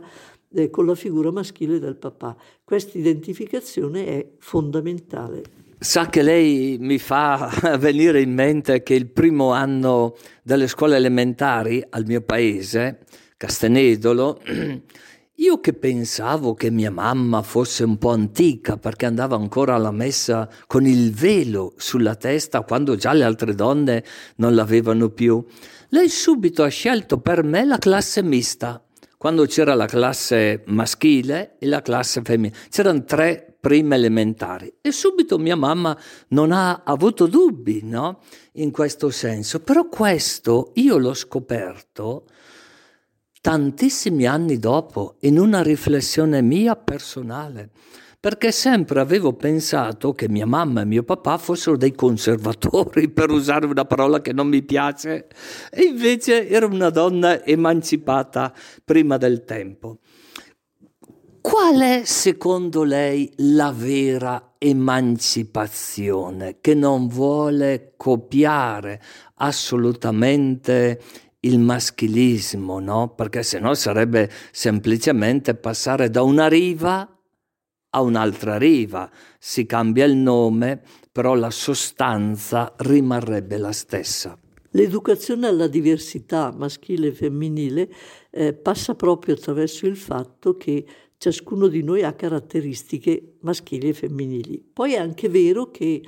eh, 0.53 0.69
con 0.69 0.85
la 0.85 0.93
figura 0.93 1.31
maschile 1.31 1.79
del 1.79 1.95
papà. 1.95 2.35
Questa 2.63 2.97
identificazione 2.97 4.05
è 4.05 4.27
fondamentale. 4.37 5.65
Sa 5.79 6.07
che 6.07 6.21
lei 6.21 6.77
mi 6.79 6.99
fa 6.99 7.51
venire 7.79 8.21
in 8.21 8.33
mente 8.33 8.83
che 8.83 8.93
il 8.93 9.07
primo 9.07 9.51
anno 9.51 10.15
delle 10.43 10.67
scuole 10.67 10.97
elementari 10.97 11.83
al 11.89 12.05
mio 12.05 12.21
paese, 12.21 13.05
Castenedolo, 13.37 14.39
io 15.39 15.59
che 15.59 15.73
pensavo 15.73 16.55
che 16.55 16.71
mia 16.71 16.89
mamma 16.89 17.43
fosse 17.43 17.83
un 17.83 17.99
po' 17.99 18.09
antica 18.09 18.77
perché 18.77 19.05
andava 19.05 19.35
ancora 19.35 19.75
alla 19.75 19.91
messa 19.91 20.49
con 20.65 20.87
il 20.87 21.13
velo 21.13 21.73
sulla 21.77 22.15
testa 22.15 22.63
quando 22.63 22.95
già 22.95 23.13
le 23.13 23.23
altre 23.23 23.53
donne 23.53 24.03
non 24.37 24.55
l'avevano 24.55 25.09
più, 25.09 25.43
lei 25.89 26.09
subito 26.09 26.63
ha 26.63 26.69
scelto 26.69 27.19
per 27.19 27.43
me 27.43 27.65
la 27.65 27.77
classe 27.77 28.23
mista. 28.23 28.81
Quando 29.15 29.45
c'era 29.45 29.75
la 29.75 29.85
classe 29.85 30.63
maschile 30.67 31.57
e 31.59 31.67
la 31.67 31.81
classe 31.83 32.21
femminile, 32.23 32.57
c'erano 32.69 33.03
tre 33.03 33.57
prime 33.59 33.95
elementari 33.95 34.73
e 34.81 34.91
subito 34.91 35.37
mia 35.37 35.55
mamma 35.55 35.95
non 36.29 36.51
ha 36.51 36.81
avuto 36.83 37.27
dubbi 37.27 37.81
no? 37.83 38.21
in 38.53 38.71
questo 38.71 39.11
senso. 39.11 39.59
Però 39.59 39.87
questo 39.87 40.71
io 40.75 40.97
l'ho 40.97 41.13
scoperto 41.13 42.25
tantissimi 43.47 44.25
anni 44.25 44.59
dopo, 44.59 45.15
in 45.21 45.39
una 45.39 45.63
riflessione 45.63 46.41
mia 46.41 46.75
personale, 46.75 47.69
perché 48.19 48.51
sempre 48.51 48.99
avevo 48.99 49.35
pensato 49.35 50.11
che 50.11 50.27
mia 50.27 50.45
mamma 50.45 50.81
e 50.81 50.85
mio 50.85 51.03
papà 51.03 51.37
fossero 51.37 51.77
dei 51.77 51.93
conservatori, 51.93 53.07
per 53.09 53.31
usare 53.31 53.65
una 53.65 53.85
parola 53.85 54.19
che 54.19 54.33
non 54.33 54.49
mi 54.49 54.63
piace, 54.63 55.29
e 55.71 55.83
invece 55.83 56.49
era 56.49 56.65
una 56.65 56.89
donna 56.89 57.41
emancipata 57.45 58.53
prima 58.83 59.15
del 59.15 59.45
tempo. 59.45 59.99
Qual 61.39 61.79
è 61.79 62.01
secondo 62.03 62.83
lei 62.83 63.31
la 63.37 63.73
vera 63.73 64.55
emancipazione 64.57 66.57
che 66.59 66.73
non 66.73 67.07
vuole 67.07 67.93
copiare 67.95 69.01
assolutamente 69.35 70.99
il 71.47 71.59
maschilismo, 71.59 72.79
no? 72.79 73.13
Perché 73.15 73.43
se 73.43 73.59
no 73.59 73.73
sarebbe 73.73 74.29
semplicemente 74.51 75.55
passare 75.55 76.09
da 76.09 76.21
una 76.21 76.47
riva 76.47 77.09
a 77.89 78.01
un'altra 78.01 78.57
riva, 78.57 79.09
si 79.39 79.65
cambia 79.65 80.05
il 80.05 80.15
nome, 80.15 80.81
però 81.11 81.33
la 81.33 81.49
sostanza 81.49 82.73
rimarrebbe 82.77 83.57
la 83.57 83.71
stessa. 83.71 84.37
L'educazione 84.71 85.47
alla 85.47 85.67
diversità 85.67 86.53
maschile 86.55 87.07
e 87.07 87.13
femminile 87.13 87.89
eh, 88.29 88.53
passa 88.53 88.93
proprio 88.93 89.33
attraverso 89.35 89.87
il 89.87 89.95
fatto 89.95 90.57
che 90.57 90.85
ciascuno 91.17 91.67
di 91.67 91.81
noi 91.81 92.03
ha 92.03 92.13
caratteristiche 92.13 93.37
maschili 93.41 93.89
e 93.89 93.93
femminili. 93.93 94.63
Poi 94.71 94.93
è 94.93 94.97
anche 94.97 95.29
vero 95.29 95.71
che 95.71 96.03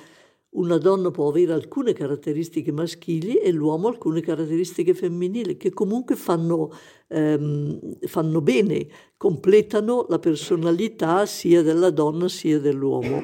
una 0.52 0.78
donna 0.78 1.12
può 1.12 1.30
avere 1.30 1.54
alcune 1.54 1.94
caratteristiche 1.94 2.72
maschili 2.72 3.36
e 3.36 3.52
l'uomo 3.52 3.88
alcune 3.88 4.22
caratteristiche 4.22 4.94
femminili 4.94 5.58
che 5.58 5.72
comunque 5.72 6.16
fanno, 6.16 6.72
ehm, 7.08 7.98
fanno 8.02 8.42
bene, 8.42 8.88
completano 9.16 10.06
la 10.10 10.18
personalità 10.18 11.26
sia 11.26 11.62
della 11.62 11.92
donna 11.92 12.28
sia 12.28 12.60
dell'uomo. 12.60 13.24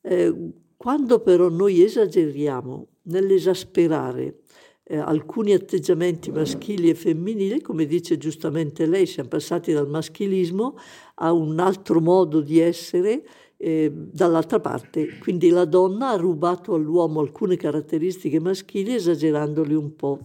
Eh, 0.00 0.52
quando 0.76 1.20
però 1.20 1.48
noi 1.48 1.82
esageriamo 1.82 2.88
nell'esasperare 3.02 4.40
eh, 4.84 4.96
alcuni 4.96 5.52
atteggiamenti 5.52 6.30
maschili 6.32 6.88
e 6.88 6.94
femminili, 6.94 7.60
come 7.60 7.86
dice 7.86 8.18
giustamente 8.18 8.86
lei, 8.86 9.06
siamo 9.06 9.28
passati 9.28 9.72
dal 9.72 9.88
maschilismo 9.88 10.76
a 11.16 11.32
un 11.32 11.60
altro 11.60 12.00
modo 12.00 12.40
di 12.40 12.58
essere 12.58 13.24
eh, 13.62 13.92
dall'altra 13.94 14.58
parte. 14.58 15.18
Quindi 15.18 15.48
la 15.50 15.64
donna 15.64 16.10
ha 16.10 16.16
rubato 16.16 16.74
all'uomo 16.74 17.20
alcune 17.20 17.56
caratteristiche 17.56 18.40
maschili 18.40 18.94
esagerandole 18.94 19.74
un 19.74 19.94
po' 19.94 20.18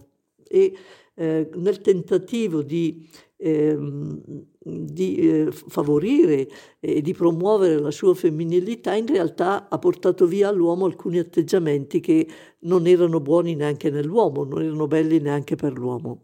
e 0.47 0.73
eh, 1.13 1.50
nel 1.54 1.82
tentativo 1.82 2.63
di, 2.63 3.08
ehm, 3.38 4.21
di 4.58 5.15
eh, 5.17 5.52
favorire 5.52 6.47
e 6.80 7.02
di 7.02 7.13
promuovere 7.13 7.80
la 7.80 7.91
sua 7.91 8.15
femminilità, 8.15 8.95
in 8.95 9.06
realtà 9.06 9.69
ha 9.69 9.78
portato 9.78 10.26
via 10.26 10.47
all'uomo 10.47 10.86
alcuni 10.86 11.19
atteggiamenti 11.19 12.00
che 12.00 12.28
non 12.62 12.88
erano 12.88 13.19
buoni 13.19 13.54
neanche 13.54 13.91
nell'uomo, 13.91 14.45
non 14.45 14.63
erano 14.63 14.88
belli 14.88 15.19
neanche 15.19 15.56
per 15.56 15.78
l'uomo. 15.78 16.21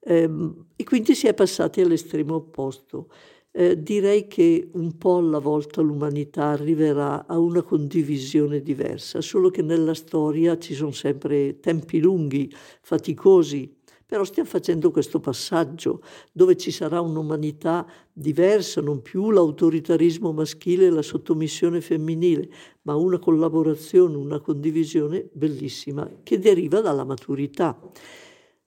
Ehm, 0.00 0.66
e 0.74 0.82
quindi 0.82 1.14
si 1.14 1.28
è 1.28 1.34
passati 1.34 1.80
all'estremo 1.80 2.34
opposto. 2.34 3.08
Eh, 3.54 3.82
direi 3.82 4.28
che 4.28 4.70
un 4.72 4.96
po' 4.96 5.18
alla 5.18 5.38
volta 5.38 5.82
l'umanità 5.82 6.46
arriverà 6.46 7.26
a 7.26 7.38
una 7.38 7.60
condivisione 7.60 8.62
diversa, 8.62 9.20
solo 9.20 9.50
che 9.50 9.60
nella 9.60 9.92
storia 9.92 10.56
ci 10.56 10.72
sono 10.72 10.92
sempre 10.92 11.60
tempi 11.60 12.00
lunghi, 12.00 12.50
faticosi, 12.80 13.70
però 14.06 14.24
stiamo 14.24 14.48
facendo 14.48 14.90
questo 14.90 15.20
passaggio 15.20 16.00
dove 16.32 16.56
ci 16.56 16.70
sarà 16.70 17.02
un'umanità 17.02 17.86
diversa, 18.10 18.80
non 18.80 19.02
più 19.02 19.30
l'autoritarismo 19.30 20.32
maschile 20.32 20.86
e 20.86 20.90
la 20.90 21.02
sottomissione 21.02 21.82
femminile, 21.82 22.48
ma 22.82 22.94
una 22.94 23.18
collaborazione, 23.18 24.16
una 24.16 24.40
condivisione 24.40 25.28
bellissima 25.30 26.10
che 26.22 26.38
deriva 26.38 26.80
dalla 26.80 27.04
maturità. 27.04 27.78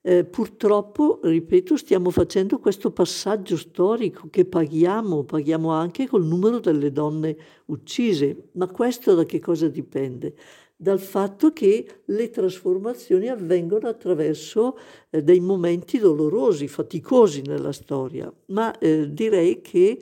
Eh, 0.08 0.24
purtroppo, 0.24 1.20
ripeto, 1.24 1.76
stiamo 1.78 2.12
facendo 2.12 2.60
questo 2.60 2.92
passaggio 2.92 3.58
storico 3.58 4.28
che 4.30 4.46
paghiamo, 4.46 5.24
paghiamo 5.24 5.72
anche 5.72 6.06
col 6.08 6.24
numero 6.24 6.60
delle 6.60 6.92
donne 6.92 7.36
uccise. 7.66 8.50
Ma 8.52 8.68
questo 8.68 9.16
da 9.16 9.26
che 9.26 9.40
cosa 9.40 9.68
dipende? 9.68 10.36
Dal 10.76 11.00
fatto 11.00 11.52
che 11.54 12.02
le 12.06 12.30
trasformazioni 12.30 13.30
avvengono 13.30 13.88
attraverso 13.88 14.78
eh, 15.10 15.24
dei 15.24 15.40
momenti 15.40 15.98
dolorosi, 15.98 16.68
faticosi 16.68 17.42
nella 17.42 17.72
storia. 17.72 18.32
Ma 18.50 18.78
eh, 18.78 19.12
direi 19.12 19.60
che 19.62 20.00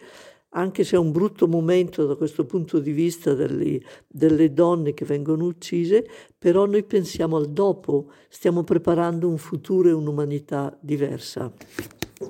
anche 0.54 0.84
se 0.84 0.96
è 0.96 1.00
un 1.00 1.12
brutto 1.12 1.48
momento 1.48 2.06
da 2.06 2.16
questo 2.16 2.46
punto 2.46 2.80
di 2.80 2.92
vista 2.92 3.34
delle, 3.34 3.82
delle, 4.08 4.54
donne 4.54 4.94
che 4.94 5.06
vengono 5.06 5.46
uccise, 5.46 6.06
però 6.38 6.66
noi 6.66 6.84
pensiamo 6.84 7.38
al 7.38 7.50
dopo, 7.50 8.12
stiamo 8.30 8.64
preparando 8.64 9.28
un 9.28 9.38
futuro 9.38 9.90
e 9.90 9.94
un'umanità 9.94 10.76
diversa. 10.80 11.52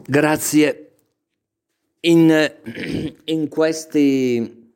Grazie. 0.05 0.88
In, 2.01 2.51
in, 3.25 3.47
questi, 3.47 4.73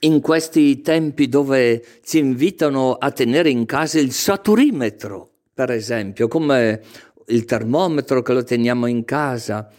in 0.00 0.20
questi 0.20 0.80
tempi 0.80 1.28
dove 1.28 1.84
ci 2.02 2.18
invitano 2.18 2.94
a 2.94 3.12
tenere 3.12 3.50
in 3.50 3.64
casa 3.64 4.00
il 4.00 4.10
saturimetro, 4.10 5.30
per 5.54 5.70
esempio, 5.70 6.26
come 6.26 6.80
il 7.26 7.44
termometro 7.44 8.22
che 8.22 8.32
lo 8.32 8.42
teniamo 8.42 8.86
in 8.86 9.04
casa, 9.04 9.70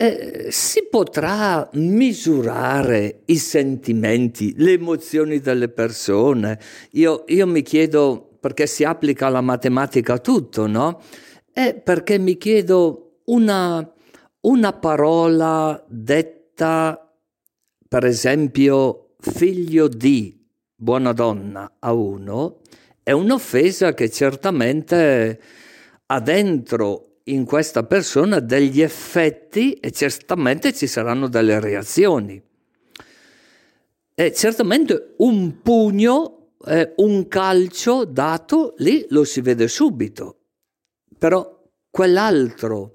eh, 0.00 0.46
si 0.50 0.86
potrà 0.88 1.68
misurare 1.72 3.22
i 3.24 3.36
sentimenti, 3.36 4.54
le 4.56 4.74
emozioni 4.74 5.40
delle 5.40 5.68
persone. 5.68 6.60
Io, 6.92 7.24
io 7.26 7.46
mi 7.48 7.62
chiedo, 7.62 8.36
perché 8.38 8.68
si 8.68 8.84
applica 8.84 9.28
la 9.28 9.40
matematica 9.40 10.14
a 10.14 10.18
tutto, 10.18 10.68
no? 10.68 11.02
È 11.52 11.74
perché 11.74 12.16
mi 12.18 12.38
chiedo 12.38 13.22
una, 13.24 13.92
una 14.42 14.72
parola 14.74 15.84
detta, 15.88 17.12
per 17.88 18.04
esempio, 18.04 19.16
figlio 19.18 19.88
di 19.88 20.46
buona 20.76 21.12
donna 21.12 21.72
a 21.80 21.92
uno, 21.92 22.60
è 23.02 23.10
un'offesa 23.10 23.94
che 23.94 24.10
certamente 24.10 25.40
ha 26.06 26.20
dentro 26.20 27.07
in 27.32 27.44
questa 27.44 27.82
persona 27.84 28.40
degli 28.40 28.80
effetti 28.80 29.74
e 29.74 29.90
certamente 29.90 30.72
ci 30.72 30.86
saranno 30.86 31.28
delle 31.28 31.60
reazioni. 31.60 32.42
E 34.14 34.32
certamente 34.32 35.14
un 35.18 35.60
pugno, 35.62 36.50
eh, 36.66 36.92
un 36.96 37.28
calcio 37.28 38.04
dato, 38.04 38.74
lì 38.78 39.06
lo 39.10 39.24
si 39.24 39.40
vede 39.40 39.68
subito. 39.68 40.36
Però 41.18 41.62
quell'altro, 41.90 42.94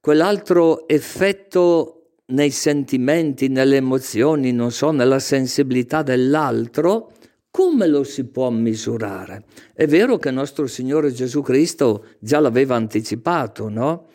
quell'altro 0.00 0.86
effetto 0.88 2.12
nei 2.26 2.50
sentimenti, 2.50 3.48
nelle 3.48 3.76
emozioni, 3.76 4.52
non 4.52 4.70
so, 4.70 4.90
nella 4.90 5.18
sensibilità 5.18 6.02
dell'altro, 6.02 7.12
come 7.50 7.86
lo 7.86 8.04
si 8.04 8.24
può 8.24 8.50
misurare? 8.50 9.44
È 9.74 9.86
vero 9.86 10.18
che 10.18 10.30
nostro 10.30 10.66
Signore 10.66 11.12
Gesù 11.12 11.42
Cristo 11.42 12.04
già 12.20 12.38
l'aveva 12.38 12.76
anticipato, 12.76 13.68
no? 13.68 14.06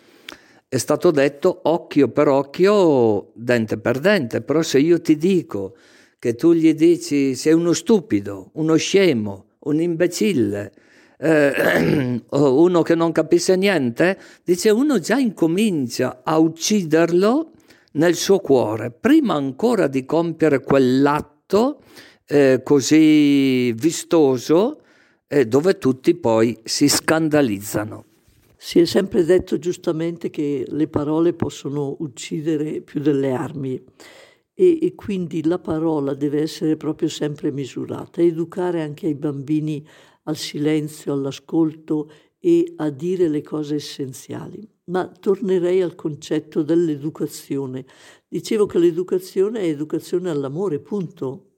È 0.67 0.77
stato 0.77 1.11
detto 1.11 1.59
occhio 1.63 2.09
per 2.09 2.27
occhio, 2.27 3.31
dente 3.33 3.77
per 3.77 3.99
dente, 3.99 4.41
però 4.41 4.61
se 4.61 4.79
io 4.79 4.99
ti 4.99 5.15
dico 5.17 5.75
che 6.17 6.35
tu 6.35 6.53
gli 6.53 6.73
dici 6.73 7.35
sei 7.35 7.53
uno 7.53 7.73
stupido, 7.73 8.49
uno 8.53 8.75
scemo, 8.75 9.45
un 9.59 9.79
imbecille, 9.79 10.71
eh, 11.17 12.21
uno 12.29 12.81
che 12.81 12.95
non 12.95 13.11
capisce 13.11 13.55
niente, 13.55 14.17
dice 14.43 14.69
uno 14.69 14.99
già 14.99 15.17
incomincia 15.17 16.21
a 16.23 16.37
ucciderlo 16.37 17.51
nel 17.93 18.15
suo 18.15 18.39
cuore, 18.39 18.91
prima 18.91 19.35
ancora 19.35 19.87
di 19.87 20.05
compiere 20.05 20.61
quell'atto 20.61 21.81
eh, 22.27 22.61
così 22.63 23.71
vistoso 23.73 24.81
eh, 25.27 25.45
dove 25.45 25.77
tutti 25.77 26.15
poi 26.15 26.57
si 26.63 26.87
scandalizzano. 26.87 28.05
Si 28.57 28.79
è 28.79 28.85
sempre 28.85 29.23
detto 29.25 29.59
giustamente 29.59 30.29
che 30.29 30.65
le 30.67 30.87
parole 30.87 31.33
possono 31.33 31.97
uccidere 31.99 32.81
più 32.81 32.99
delle 32.99 33.31
armi 33.31 33.83
e, 34.53 34.79
e, 34.81 34.95
quindi 34.95 35.43
la 35.43 35.59
parola 35.59 36.13
deve 36.13 36.41
essere 36.41 36.77
proprio 36.77 37.09
sempre 37.09 37.51
misurata, 37.51 38.21
educare 38.21 38.81
anche 38.81 39.05
ai 39.07 39.13
bambini 39.13 39.85
al 40.23 40.37
silenzio, 40.37 41.13
all'ascolto 41.13 42.09
e 42.39 42.73
a 42.77 42.89
dire 42.89 43.27
le 43.27 43.41
cose 43.41 43.75
essenziali. 43.75 44.67
Ma 44.85 45.07
tornerei 45.07 45.81
al 45.81 45.95
concetto 45.95 46.63
dell'educazione. 46.63 47.85
Dicevo 48.27 48.65
che 48.65 48.79
l'educazione 48.79 49.59
è 49.59 49.65
educazione 49.65 50.29
all'amore, 50.29 50.79
punto. 50.79 51.54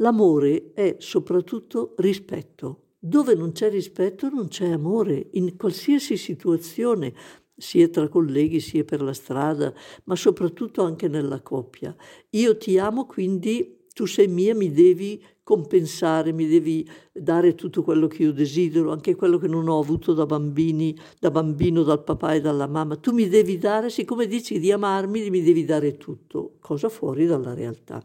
L'amore 0.00 0.72
è 0.72 0.96
soprattutto 0.98 1.94
rispetto. 1.98 2.94
Dove 2.98 3.34
non 3.34 3.52
c'è 3.52 3.70
rispetto 3.70 4.28
non 4.28 4.48
c'è 4.48 4.68
amore, 4.70 5.28
in 5.32 5.56
qualsiasi 5.56 6.16
situazione, 6.16 7.14
sia 7.54 7.88
tra 7.88 8.08
colleghi, 8.08 8.60
sia 8.60 8.84
per 8.84 9.02
la 9.02 9.12
strada, 9.12 9.72
ma 10.04 10.16
soprattutto 10.16 10.82
anche 10.82 11.08
nella 11.08 11.42
coppia. 11.42 11.94
Io 12.30 12.56
ti 12.56 12.78
amo, 12.78 13.04
quindi 13.04 13.86
tu 13.92 14.06
sei 14.06 14.28
mia, 14.28 14.54
mi 14.54 14.72
devi 14.72 15.22
compensare, 15.42 16.32
mi 16.32 16.46
devi 16.46 16.88
dare 17.12 17.54
tutto 17.54 17.82
quello 17.82 18.06
che 18.06 18.22
io 18.22 18.32
desidero, 18.32 18.92
anche 18.92 19.14
quello 19.14 19.36
che 19.36 19.48
non 19.48 19.68
ho 19.68 19.78
avuto 19.78 20.14
da 20.14 20.24
bambini, 20.24 20.96
da 21.18 21.30
bambino 21.30 21.82
dal 21.82 22.02
papà 22.02 22.34
e 22.34 22.40
dalla 22.40 22.66
mamma. 22.66 22.96
Tu 22.96 23.12
mi 23.12 23.28
devi 23.28 23.58
dare, 23.58 23.90
siccome 23.90 24.26
dici 24.26 24.58
di 24.58 24.72
amarmi, 24.72 25.28
mi 25.28 25.42
devi 25.42 25.64
dare 25.66 25.98
tutto, 25.98 26.56
cosa 26.60 26.88
fuori 26.88 27.26
dalla 27.26 27.52
realtà. 27.52 28.02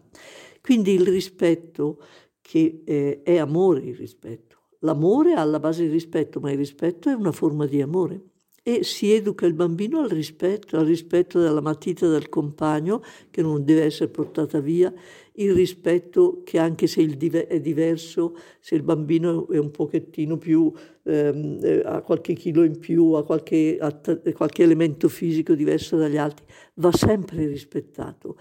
Quindi 0.66 0.94
il 0.94 1.06
rispetto 1.06 2.00
che 2.42 2.82
eh, 2.86 3.22
è 3.22 3.38
amore 3.38 3.82
il 3.82 3.94
rispetto. 3.94 4.62
L'amore 4.80 5.34
ha 5.34 5.42
alla 5.42 5.60
base 5.60 5.84
il 5.84 5.92
rispetto, 5.92 6.40
ma 6.40 6.50
il 6.50 6.58
rispetto 6.58 7.08
è 7.08 7.14
una 7.14 7.32
forma 7.32 7.68
di 7.68 7.84
amore 7.84 8.22
e 8.68 8.84
si 8.84 9.14
educa 9.14 9.46
il 9.46 9.54
bambino 9.54 10.00
al 10.00 10.10
rispetto, 10.10 10.76
al 10.80 10.88
rispetto 10.88 11.40
della 11.40 11.62
matita 11.62 12.08
del 12.08 12.30
compagno 12.30 13.04
che 13.30 13.44
non 13.44 13.64
deve 13.64 13.84
essere 13.84 14.10
portata 14.10 14.60
via, 14.60 14.92
il 15.34 15.54
rispetto 15.54 16.42
che 16.44 16.58
anche 16.58 16.88
se 16.88 17.06
è 17.48 17.60
diverso, 17.62 18.36
se 18.60 18.74
il 18.74 18.82
bambino 18.82 19.48
è 19.50 19.60
un 19.60 19.70
pochettino 19.70 20.38
più, 20.38 20.74
ehm, 21.04 21.60
eh, 21.62 21.82
ha 21.86 22.02
qualche 22.02 22.34
chilo 22.34 22.64
in 22.64 22.80
più, 22.80 23.12
ha 23.12 23.24
qualche, 23.24 23.78
ha 23.80 23.96
qualche 24.34 24.64
elemento 24.64 25.10
fisico 25.10 25.54
diverso 25.54 25.96
dagli 25.96 26.18
altri, 26.18 26.44
va 26.76 26.92
sempre 26.92 27.46
rispettato. 27.46 28.36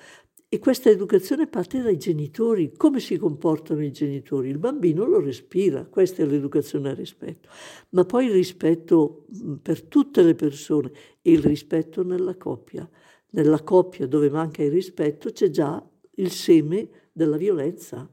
E 0.55 0.61
questa 0.61 0.89
educazione 0.89 1.49
parte 1.49 1.83
dai 1.83 1.99
genitori. 1.99 2.75
Come 2.77 3.01
si 3.01 3.17
comportano 3.17 3.83
i 3.83 3.91
genitori? 3.91 4.51
Il 4.51 4.59
bambino 4.59 5.05
lo 5.05 5.19
respira, 5.19 5.85
questa 5.85 6.23
è 6.23 6.27
l'educazione 6.27 6.91
al 6.91 6.95
rispetto. 6.95 7.49
Ma 7.89 8.05
poi 8.05 8.27
il 8.27 8.31
rispetto 8.35 9.27
per 9.61 9.83
tutte 9.83 10.23
le 10.23 10.37
persone 10.37 10.93
e 11.23 11.33
il 11.33 11.43
rispetto 11.43 12.05
nella 12.05 12.37
coppia. 12.37 12.89
Nella 13.31 13.65
coppia 13.65 14.07
dove 14.07 14.31
manca 14.31 14.63
il 14.63 14.71
rispetto 14.71 15.33
c'è 15.33 15.51
già 15.51 15.85
il 16.19 16.31
seme 16.31 16.89
della 17.13 17.37
violenza. 17.37 18.09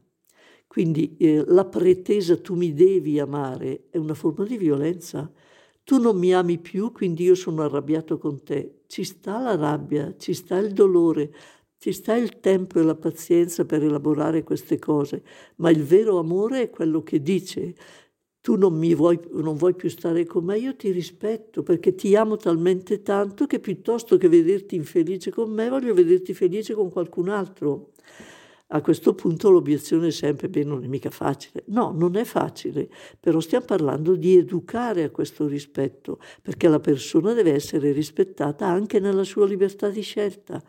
Quindi 0.66 1.16
eh, 1.18 1.44
la 1.46 1.66
pretesa 1.66 2.36
tu 2.38 2.56
mi 2.56 2.74
devi 2.74 3.20
amare 3.20 3.84
è 3.88 3.98
una 3.98 4.14
forma 4.14 4.44
di 4.44 4.56
violenza. 4.56 5.32
Tu 5.84 6.00
non 6.00 6.18
mi 6.18 6.34
ami 6.34 6.58
più, 6.58 6.90
quindi 6.90 7.22
io 7.22 7.36
sono 7.36 7.62
arrabbiato 7.62 8.18
con 8.18 8.42
te. 8.42 8.80
Ci 8.88 9.04
sta 9.04 9.38
la 9.38 9.54
rabbia, 9.54 10.16
ci 10.16 10.34
sta 10.34 10.58
il 10.58 10.72
dolore, 10.72 11.32
ci 11.82 11.90
sta 11.90 12.14
il 12.14 12.38
tempo 12.38 12.78
e 12.78 12.84
la 12.84 12.94
pazienza 12.94 13.64
per 13.64 13.82
elaborare 13.82 14.44
queste 14.44 14.78
cose, 14.78 15.24
ma 15.56 15.68
il 15.68 15.82
vero 15.82 16.20
amore 16.20 16.62
è 16.62 16.70
quello 16.70 17.02
che 17.02 17.20
dice 17.20 17.74
tu 18.40 18.54
non, 18.54 18.78
vuoi, 18.94 19.18
non 19.32 19.56
vuoi 19.56 19.74
più 19.74 19.88
stare 19.90 20.24
con 20.24 20.44
me, 20.44 20.58
io 20.58 20.76
ti 20.76 20.92
rispetto 20.92 21.64
perché 21.64 21.96
ti 21.96 22.14
amo 22.14 22.36
talmente 22.36 23.02
tanto 23.02 23.46
che 23.46 23.58
piuttosto 23.58 24.16
che 24.16 24.28
vederti 24.28 24.76
infelice 24.76 25.32
con 25.32 25.50
me, 25.50 25.68
voglio 25.68 25.92
vederti 25.92 26.34
felice 26.34 26.74
con 26.74 26.88
qualcun 26.88 27.28
altro. 27.28 27.90
A 28.68 28.80
questo 28.80 29.16
punto 29.16 29.50
l'obiezione 29.50 30.06
è 30.06 30.12
sempre, 30.12 30.48
beh, 30.48 30.62
non 30.62 30.84
è 30.84 30.86
mica 30.86 31.10
facile. 31.10 31.64
No, 31.66 31.90
non 31.90 32.14
è 32.14 32.22
facile, 32.22 32.88
però 33.18 33.40
stiamo 33.40 33.64
parlando 33.64 34.14
di 34.14 34.36
educare 34.36 35.02
a 35.02 35.10
questo 35.10 35.48
rispetto, 35.48 36.20
perché 36.40 36.68
la 36.68 36.78
persona 36.78 37.32
deve 37.32 37.52
essere 37.52 37.90
rispettata 37.90 38.66
anche 38.68 39.00
nella 39.00 39.24
sua 39.24 39.46
libertà 39.46 39.88
di 39.88 40.02
scelta. 40.02 40.62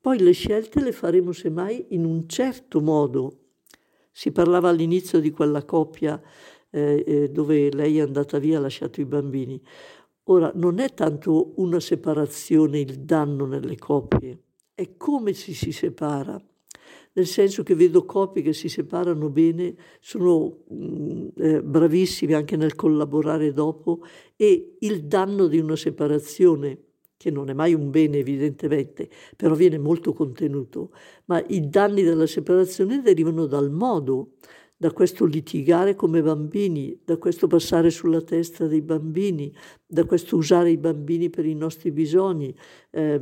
Poi 0.00 0.18
le 0.20 0.32
scelte 0.32 0.80
le 0.80 0.92
faremo 0.92 1.32
semmai 1.32 1.86
in 1.90 2.04
un 2.04 2.28
certo 2.28 2.80
modo. 2.80 3.38
Si 4.12 4.30
parlava 4.30 4.68
all'inizio 4.68 5.20
di 5.20 5.30
quella 5.30 5.64
coppia 5.64 6.20
eh, 6.70 7.02
eh, 7.06 7.30
dove 7.30 7.70
lei 7.72 7.98
è 7.98 8.02
andata 8.02 8.38
via 8.38 8.54
e 8.54 8.56
ha 8.56 8.60
lasciato 8.60 9.00
i 9.00 9.04
bambini. 9.04 9.60
Ora, 10.24 10.52
non 10.54 10.78
è 10.78 10.92
tanto 10.92 11.54
una 11.56 11.80
separazione 11.80 12.78
il 12.80 13.00
danno 13.00 13.46
nelle 13.46 13.76
coppie, 13.76 14.42
è 14.74 14.96
come 14.96 15.32
ci 15.32 15.54
si 15.54 15.72
separa. 15.72 16.40
Nel 17.14 17.26
senso 17.26 17.62
che 17.64 17.74
vedo 17.74 18.04
coppie 18.04 18.42
che 18.42 18.52
si 18.52 18.68
separano 18.68 19.30
bene, 19.30 19.74
sono 19.98 20.64
mh, 20.68 20.74
mm, 20.74 21.28
eh, 21.36 21.62
bravissimi 21.62 22.34
anche 22.34 22.56
nel 22.56 22.76
collaborare 22.76 23.52
dopo 23.52 24.02
e 24.36 24.76
il 24.80 25.06
danno 25.06 25.48
di 25.48 25.58
una 25.58 25.74
separazione 25.74 26.87
che 27.18 27.30
non 27.30 27.50
è 27.50 27.52
mai 27.52 27.74
un 27.74 27.90
bene 27.90 28.18
evidentemente, 28.18 29.10
però 29.36 29.54
viene 29.54 29.76
molto 29.76 30.14
contenuto, 30.14 30.92
ma 31.26 31.42
i 31.48 31.68
danni 31.68 32.02
della 32.02 32.26
separazione 32.26 33.02
derivano 33.02 33.46
dal 33.46 33.70
modo, 33.70 34.36
da 34.80 34.92
questo 34.92 35.24
litigare 35.24 35.96
come 35.96 36.22
bambini, 36.22 37.00
da 37.04 37.16
questo 37.16 37.48
passare 37.48 37.90
sulla 37.90 38.22
testa 38.22 38.68
dei 38.68 38.80
bambini, 38.80 39.52
da 39.84 40.04
questo 40.04 40.36
usare 40.36 40.70
i 40.70 40.76
bambini 40.76 41.28
per 41.28 41.44
i 41.44 41.54
nostri 41.54 41.90
bisogni. 41.90 42.54
Eh, 42.90 43.20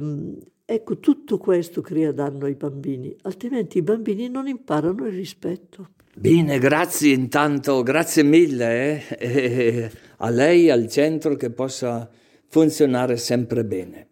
ecco, 0.67 0.99
tutto 0.99 1.39
questo 1.39 1.81
crea 1.81 2.13
danno 2.13 2.45
ai 2.45 2.57
bambini, 2.57 3.17
altrimenti 3.23 3.79
i 3.79 3.83
bambini 3.83 4.29
non 4.29 4.47
imparano 4.47 5.07
il 5.07 5.15
rispetto. 5.15 5.93
Bene, 6.15 6.59
grazie 6.59 7.15
intanto, 7.15 7.83
grazie 7.83 8.23
mille 8.23 9.09
eh, 9.19 9.91
a 10.19 10.29
lei, 10.29 10.69
al 10.69 10.87
centro 10.89 11.37
che 11.37 11.51
possa 11.51 12.11
funzionare 12.49 13.17
sempre 13.17 13.65
bene. 13.65 14.07